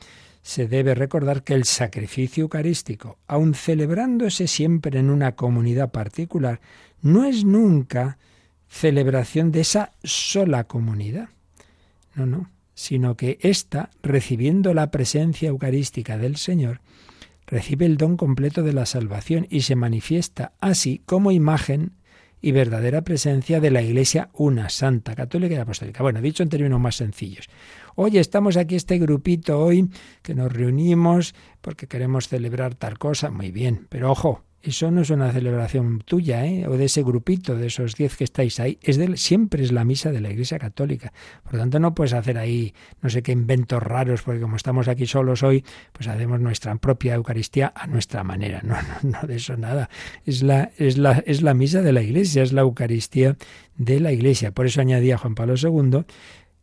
[0.41, 6.61] se debe recordar que el sacrificio eucarístico, aun celebrándose siempre en una comunidad particular,
[7.01, 8.17] no es nunca
[8.67, 11.29] celebración de esa sola comunidad.
[12.15, 16.79] No, no sino que ésta, recibiendo la presencia eucarística del Señor,
[17.47, 21.93] recibe el don completo de la salvación y se manifiesta así como imagen
[22.39, 26.03] y verdadera presencia de la Iglesia una, santa, católica y apostólica.
[26.03, 27.49] Bueno, dicho en términos más sencillos.
[27.95, 29.89] Oye, estamos aquí este grupito hoy
[30.21, 33.31] que nos reunimos porque queremos celebrar tal cosa.
[33.31, 36.67] Muy bien, pero ojo, eso no es una celebración tuya, ¿eh?
[36.67, 38.79] o de ese grupito, de esos diez que estáis ahí.
[38.81, 41.13] Es de, siempre es la misa de la Iglesia Católica.
[41.43, 44.87] Por lo tanto, no puedes hacer ahí no sé qué inventos raros, porque como estamos
[44.87, 48.61] aquí solos hoy, pues hacemos nuestra propia Eucaristía a nuestra manera.
[48.63, 49.89] No, no, no de eso nada.
[50.25, 53.37] Es la, es la, es la misa de la Iglesia, es la Eucaristía
[53.77, 54.51] de la Iglesia.
[54.51, 56.03] Por eso añadía Juan Pablo II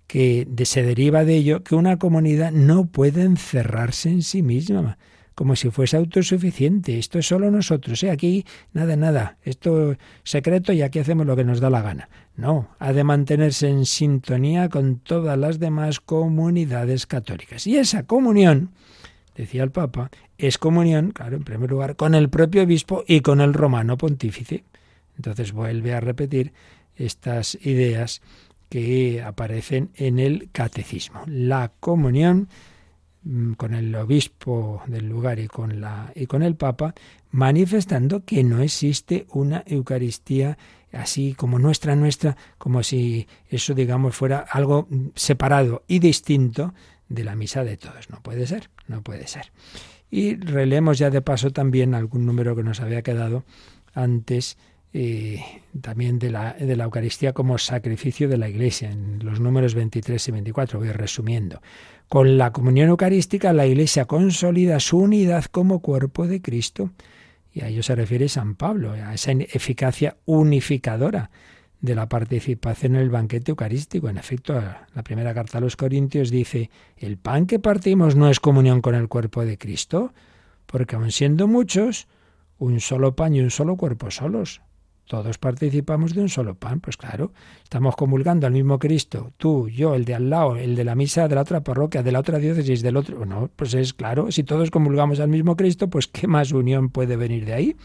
[0.07, 4.99] que se deriva de ello que una comunidad no puede encerrarse en sí misma
[5.35, 6.99] como si fuese autosuficiente.
[6.99, 8.11] Esto es solo nosotros, ¿eh?
[8.11, 12.09] aquí nada, nada, esto es secreto y aquí hacemos lo que nos da la gana.
[12.37, 17.66] No, ha de mantenerse en sintonía con todas las demás comunidades católicas.
[17.66, 18.70] Y esa comunión,
[19.37, 23.41] decía el Papa, es comunión, claro, en primer lugar, con el propio obispo y con
[23.41, 24.64] el romano pontífice.
[25.16, 26.53] Entonces vuelve a repetir
[26.97, 28.20] estas ideas
[28.68, 31.22] que aparecen en el catecismo.
[31.26, 32.49] La comunión
[33.57, 36.95] con el obispo del lugar y con la y con el papa
[37.31, 40.59] manifestando que no existe una Eucaristía
[40.93, 46.75] así como nuestra nuestra como si eso digamos fuera algo separado y distinto
[47.09, 49.53] de la misa de todos no puede ser no puede ser
[50.11, 53.45] y releemos ya de paso también algún número que nos había quedado
[53.95, 54.59] antes
[54.97, 55.43] eh,
[55.81, 60.29] también de la, de la Eucaristía como sacrificio de la Iglesia, en los números 23
[60.29, 61.61] y 24, voy resumiendo.
[62.09, 66.91] Con la comunión eucarística la Iglesia consolida su unidad como cuerpo de Cristo.
[67.53, 71.31] Y a ello se refiere San Pablo, a esa eficacia unificadora
[71.81, 74.09] de la participación en el banquete eucarístico.
[74.09, 78.41] En efecto, la primera carta a los Corintios dice, el pan que partimos no es
[78.41, 80.15] comunión con el cuerpo de Cristo,
[80.67, 82.09] porque aun siendo muchos,
[82.59, 84.63] un solo pan y un solo cuerpo solos.
[85.07, 87.33] Todos participamos de un solo pan, pues claro,
[87.63, 91.29] estamos comulgando al mismo Cristo, tú, yo, el de al lado, el de la misa
[91.29, 93.27] de la otra parroquia, de la otra diócesis, del otro.
[93.27, 97.17] No, pues es claro, si todos comulgamos al mismo Cristo, pues qué más unión puede
[97.17, 97.77] venir de ahí.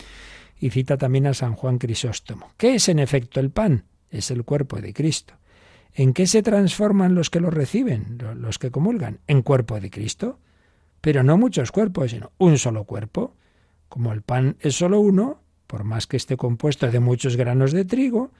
[0.62, 2.52] Y cita también a San Juan Crisóstomo.
[2.58, 3.86] ¿Qué es en efecto el pan?
[4.10, 5.36] Es el cuerpo de Cristo.
[5.94, 9.20] ¿En qué se transforman los que lo reciben, los que comulgan?
[9.28, 10.40] En cuerpo de Cristo.
[11.02, 13.36] Pero no muchos cuerpos, sino un solo cuerpo.
[13.88, 17.86] Como el pan es solo uno, por más que esté compuesto de muchos granos de
[17.86, 18.32] trigo,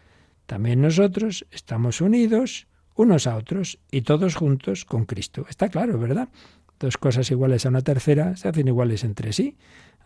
[0.48, 2.66] también nosotros estamos unidos
[2.96, 5.46] unos a otros y todos juntos con Cristo.
[5.48, 6.30] Está claro, ¿verdad?
[6.80, 9.58] Dos cosas iguales a una tercera se hacen iguales entre sí.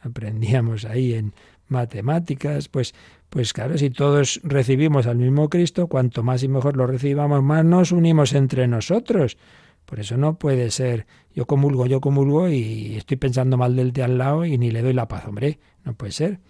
[0.01, 1.33] Aprendíamos ahí en
[1.69, 2.93] matemáticas, pues,
[3.29, 7.63] pues claro, si todos recibimos al mismo Cristo, cuanto más y mejor lo recibamos, más
[7.63, 9.37] nos unimos entre nosotros.
[9.85, 14.03] Por eso no puede ser yo comulgo, yo comulgo y estoy pensando mal del de
[14.03, 16.41] al lado y ni le doy la paz, hombre, no puede ser.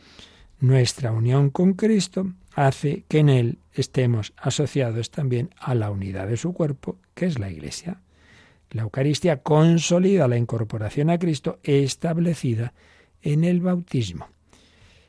[0.64, 6.38] Nuestra unión con Cristo hace que en Él estemos asociados también a la unidad de
[6.38, 7.99] su cuerpo, que es la Iglesia.
[8.72, 12.74] La Eucaristía consolida la incorporación a Cristo establecida
[13.22, 14.30] en el bautismo.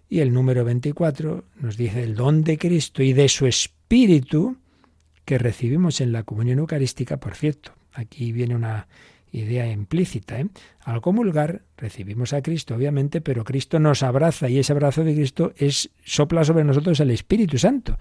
[0.08, 4.56] Y el número 24 nos dice el don de Cristo y de su Espíritu
[5.24, 7.74] que recibimos en la comunión eucarística, por cierto.
[7.92, 8.88] Aquí viene una
[9.34, 10.40] idea implícita.
[10.40, 10.46] ¿eh?
[10.84, 15.52] Al comulgar recibimos a Cristo, obviamente, pero Cristo nos abraza y ese abrazo de Cristo
[15.56, 17.98] es sopla sobre nosotros el Espíritu Santo.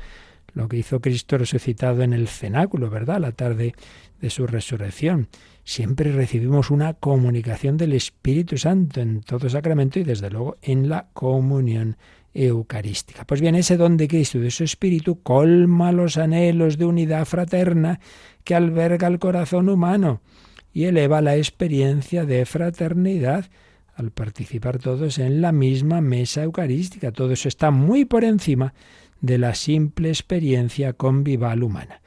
[0.53, 3.19] Lo que hizo Cristo resucitado en el cenáculo, ¿verdad?
[3.19, 3.73] La tarde
[4.21, 5.27] de su resurrección.
[5.63, 11.07] Siempre recibimos una comunicación del Espíritu Santo en todo sacramento y desde luego en la
[11.13, 11.97] comunión
[12.34, 13.25] eucarística.
[13.25, 17.25] Pues bien, ese don de Cristo y de su Espíritu colma los anhelos de unidad
[17.25, 17.99] fraterna
[18.43, 20.21] que alberga el corazón humano
[20.74, 23.45] y eleva la experiencia de fraternidad
[23.95, 27.11] al participar todos en la misma mesa eucarística.
[27.11, 28.74] Todo eso está muy por encima
[29.21, 32.01] de la simple experiencia convival humana.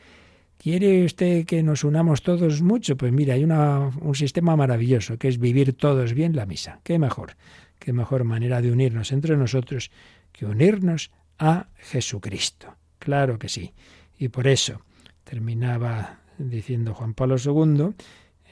[0.59, 2.97] ¿Quiere usted que nos unamos todos mucho?
[2.97, 6.81] Pues mira, hay un sistema maravilloso, que es vivir todos bien la misa.
[6.83, 7.37] ¿Qué mejor?
[7.79, 9.93] ¿Qué mejor manera de unirnos entre nosotros
[10.33, 12.75] que unirnos a Jesucristo?
[12.99, 13.75] Claro que sí.
[14.19, 14.81] Y por eso
[15.23, 17.95] terminaba diciendo Juan Pablo II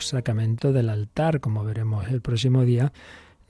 [0.00, 2.92] Sacramento del altar, como veremos el próximo día.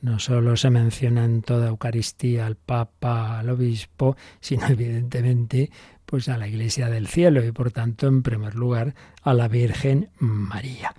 [0.01, 5.71] No solo se menciona en toda Eucaristía al Papa, al Obispo, sino evidentemente
[6.07, 10.11] pues a la Iglesia del Cielo y por tanto en primer lugar a la Virgen
[10.19, 10.95] María.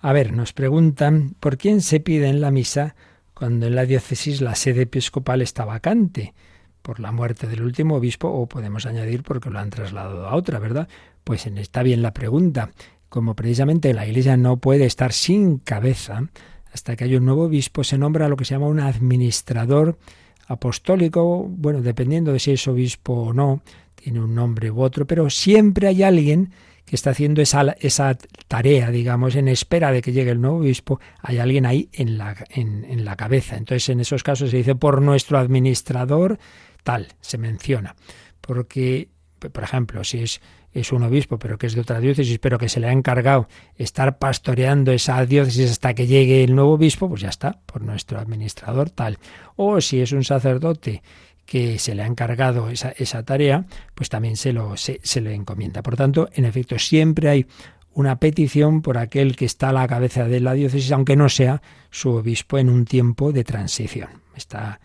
[0.00, 2.94] A ver, nos preguntan por quién se pide en la misa
[3.34, 6.34] cuando en la diócesis la sede episcopal está vacante
[6.82, 10.58] por la muerte del último obispo o podemos añadir porque lo han trasladado a otra,
[10.58, 10.88] ¿verdad?
[11.24, 12.70] Pues está bien la pregunta.
[13.12, 16.30] Como precisamente la Iglesia no puede estar sin cabeza,
[16.72, 19.98] hasta que haya un nuevo obispo se nombra lo que se llama un administrador
[20.46, 23.60] apostólico, bueno, dependiendo de si es obispo o no,
[23.96, 26.52] tiene un nombre u otro, pero siempre hay alguien
[26.86, 28.16] que está haciendo esa,
[28.48, 32.34] tarea, digamos, en espera de que llegue el nuevo obispo, hay alguien ahí en la,
[32.48, 33.58] en la cabeza.
[33.58, 36.38] Entonces, en esos casos se dice por nuestro administrador,
[36.82, 37.94] tal, se menciona.
[38.40, 40.40] Porque, por ejemplo, si es,
[40.72, 43.48] es un obispo, pero que es de otra diócesis, pero que se le ha encargado
[43.76, 48.18] estar pastoreando esa diócesis hasta que llegue el nuevo obispo, pues ya está, por nuestro
[48.18, 49.18] administrador tal.
[49.56, 51.02] O si es un sacerdote
[51.44, 55.82] que se le ha encargado esa, tarea, pues también se, lo, se le encomienda.
[55.82, 57.46] Por tanto, en efecto, siempre hay
[57.94, 61.60] una petición por aquel que está a la cabeza de la diócesis, aunque no sea
[61.90, 64.08] su obispo en un tiempo de transición.
[64.34, 64.80] Está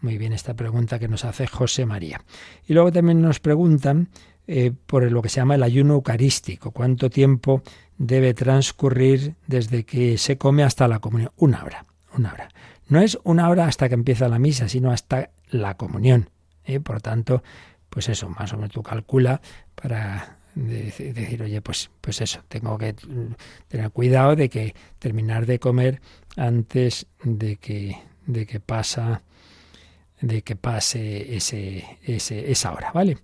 [0.00, 2.22] muy bien esta pregunta que nos hace José María.
[2.66, 4.08] Y luego también nos preguntan
[4.46, 6.70] eh, por lo que se llama el ayuno eucarístico.
[6.70, 7.62] ¿Cuánto tiempo
[7.98, 11.32] debe transcurrir desde que se come hasta la comunión?
[11.36, 11.86] Una hora,
[12.16, 12.48] una hora.
[12.88, 16.30] No es una hora hasta que empieza la misa, sino hasta la comunión.
[16.64, 16.80] ¿eh?
[16.80, 17.42] Por tanto,
[17.88, 19.40] pues eso, más o menos tú calcula
[19.74, 22.94] para decir, oye, pues, pues eso, tengo que
[23.68, 26.00] tener cuidado de que terminar de comer
[26.36, 29.22] antes de que, de que pasa
[30.20, 33.18] de que pase ese, ese, esa hora, ¿vale?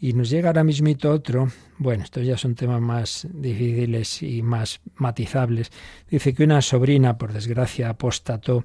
[0.00, 4.80] Y nos llega ahora mismito otro, bueno, estos ya son temas más difíciles y más
[4.94, 5.72] matizables.
[6.08, 8.64] Dice que una sobrina, por desgracia, apóstato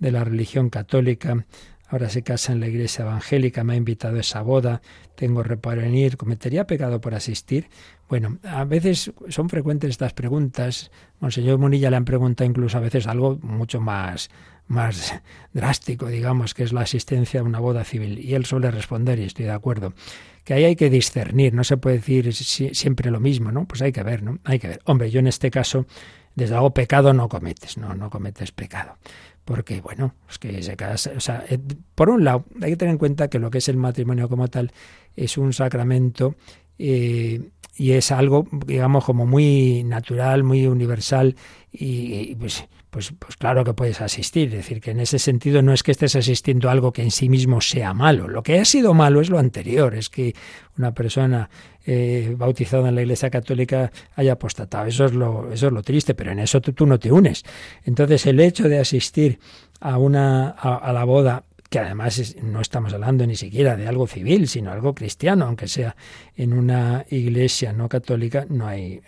[0.00, 1.46] de la religión católica,
[1.88, 4.82] ahora se casa en la iglesia evangélica, me ha invitado a esa boda,
[5.14, 7.68] tengo reparo en ir, ¿cometería pecado por asistir?
[8.12, 10.90] Bueno, a veces son frecuentes estas preguntas.
[11.20, 14.28] Monseñor Munilla le han preguntado incluso a veces algo mucho más
[14.66, 15.14] más
[15.54, 18.18] drástico, digamos, que es la asistencia a una boda civil.
[18.18, 19.94] Y él suele responder, y estoy de acuerdo,
[20.44, 23.64] que ahí hay que discernir, no se puede decir siempre lo mismo, ¿no?
[23.64, 24.40] Pues hay que ver, ¿no?
[24.44, 24.82] Hay que ver.
[24.84, 25.86] Hombre, yo en este caso,
[26.34, 28.98] desde algo pecado no cometes, no, no cometes pecado.
[29.46, 31.58] Porque, bueno, es que se casa, o sea, eh,
[31.94, 34.48] por un lado, hay que tener en cuenta que lo que es el matrimonio como
[34.48, 34.70] tal
[35.16, 36.36] es un sacramento
[36.78, 37.40] eh,
[37.76, 41.36] y es algo, digamos, como muy natural, muy universal
[41.72, 44.48] y, pues, pues, pues claro que puedes asistir.
[44.48, 47.10] Es decir, que en ese sentido no es que estés asistiendo a algo que en
[47.10, 48.28] sí mismo sea malo.
[48.28, 50.34] Lo que ha sido malo es lo anterior, es que
[50.76, 51.48] una persona
[51.86, 54.84] eh, bautizada en la Iglesia Católica haya apostatado.
[54.86, 57.42] Eso es lo, eso es lo triste, pero en eso tú, no te unes.
[57.84, 59.38] Entonces, el hecho de asistir
[59.80, 64.46] a una a la boda que además no estamos hablando ni siquiera de algo civil,
[64.46, 65.96] sino algo cristiano, aunque sea
[66.36, 69.00] en una iglesia no católica, no hay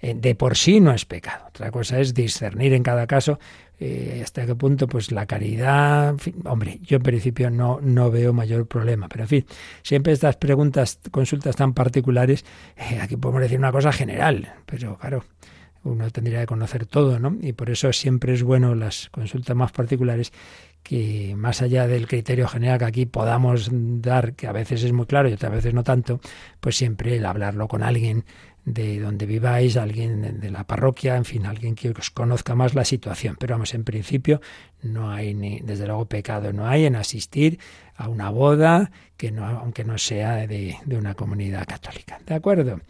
[0.00, 1.46] eh, de por sí no es pecado.
[1.48, 3.40] Otra cosa es discernir en cada caso
[3.80, 6.14] eh, hasta qué punto pues la caridad,
[6.44, 9.46] hombre, yo en principio no no veo mayor problema, pero en fin,
[9.82, 12.44] siempre estas preguntas, consultas tan particulares,
[12.76, 15.24] eh, aquí podemos decir una cosa general, pero claro,
[15.82, 17.36] uno tendría que conocer todo, ¿no?
[17.42, 20.32] Y por eso siempre es bueno las consultas más particulares
[20.84, 25.06] que más allá del criterio general que aquí podamos dar, que a veces es muy
[25.06, 26.20] claro y otras veces no tanto,
[26.60, 28.24] pues siempre el hablarlo con alguien
[28.66, 32.84] de donde viváis, alguien de la parroquia, en fin, alguien que os conozca más la
[32.84, 33.36] situación.
[33.40, 34.42] Pero vamos, en principio
[34.82, 37.58] no hay ni, desde luego, pecado no hay en asistir
[37.96, 42.20] a una boda que no, aunque no sea de, de una comunidad católica.
[42.26, 42.80] ¿De acuerdo?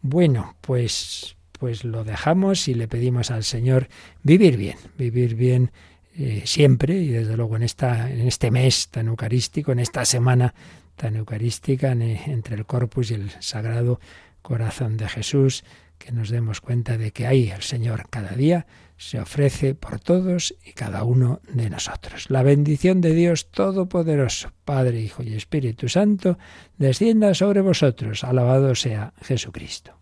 [0.00, 3.88] Bueno, pues, pues lo dejamos y le pedimos al Señor
[4.22, 5.72] vivir bien, vivir bien
[6.16, 10.54] eh, siempre y desde luego en, esta, en este mes tan eucarístico, en esta semana
[10.96, 13.98] tan eucarística entre el corpus y el sagrado
[14.42, 15.64] corazón de Jesús,
[15.98, 20.54] que nos demos cuenta de que ahí el Señor cada día se ofrece por todos
[20.64, 22.26] y cada uno de nosotros.
[22.28, 26.38] La bendición de Dios Todopoderoso, Padre, Hijo y Espíritu Santo,
[26.76, 28.22] descienda sobre vosotros.
[28.22, 30.01] Alabado sea Jesucristo.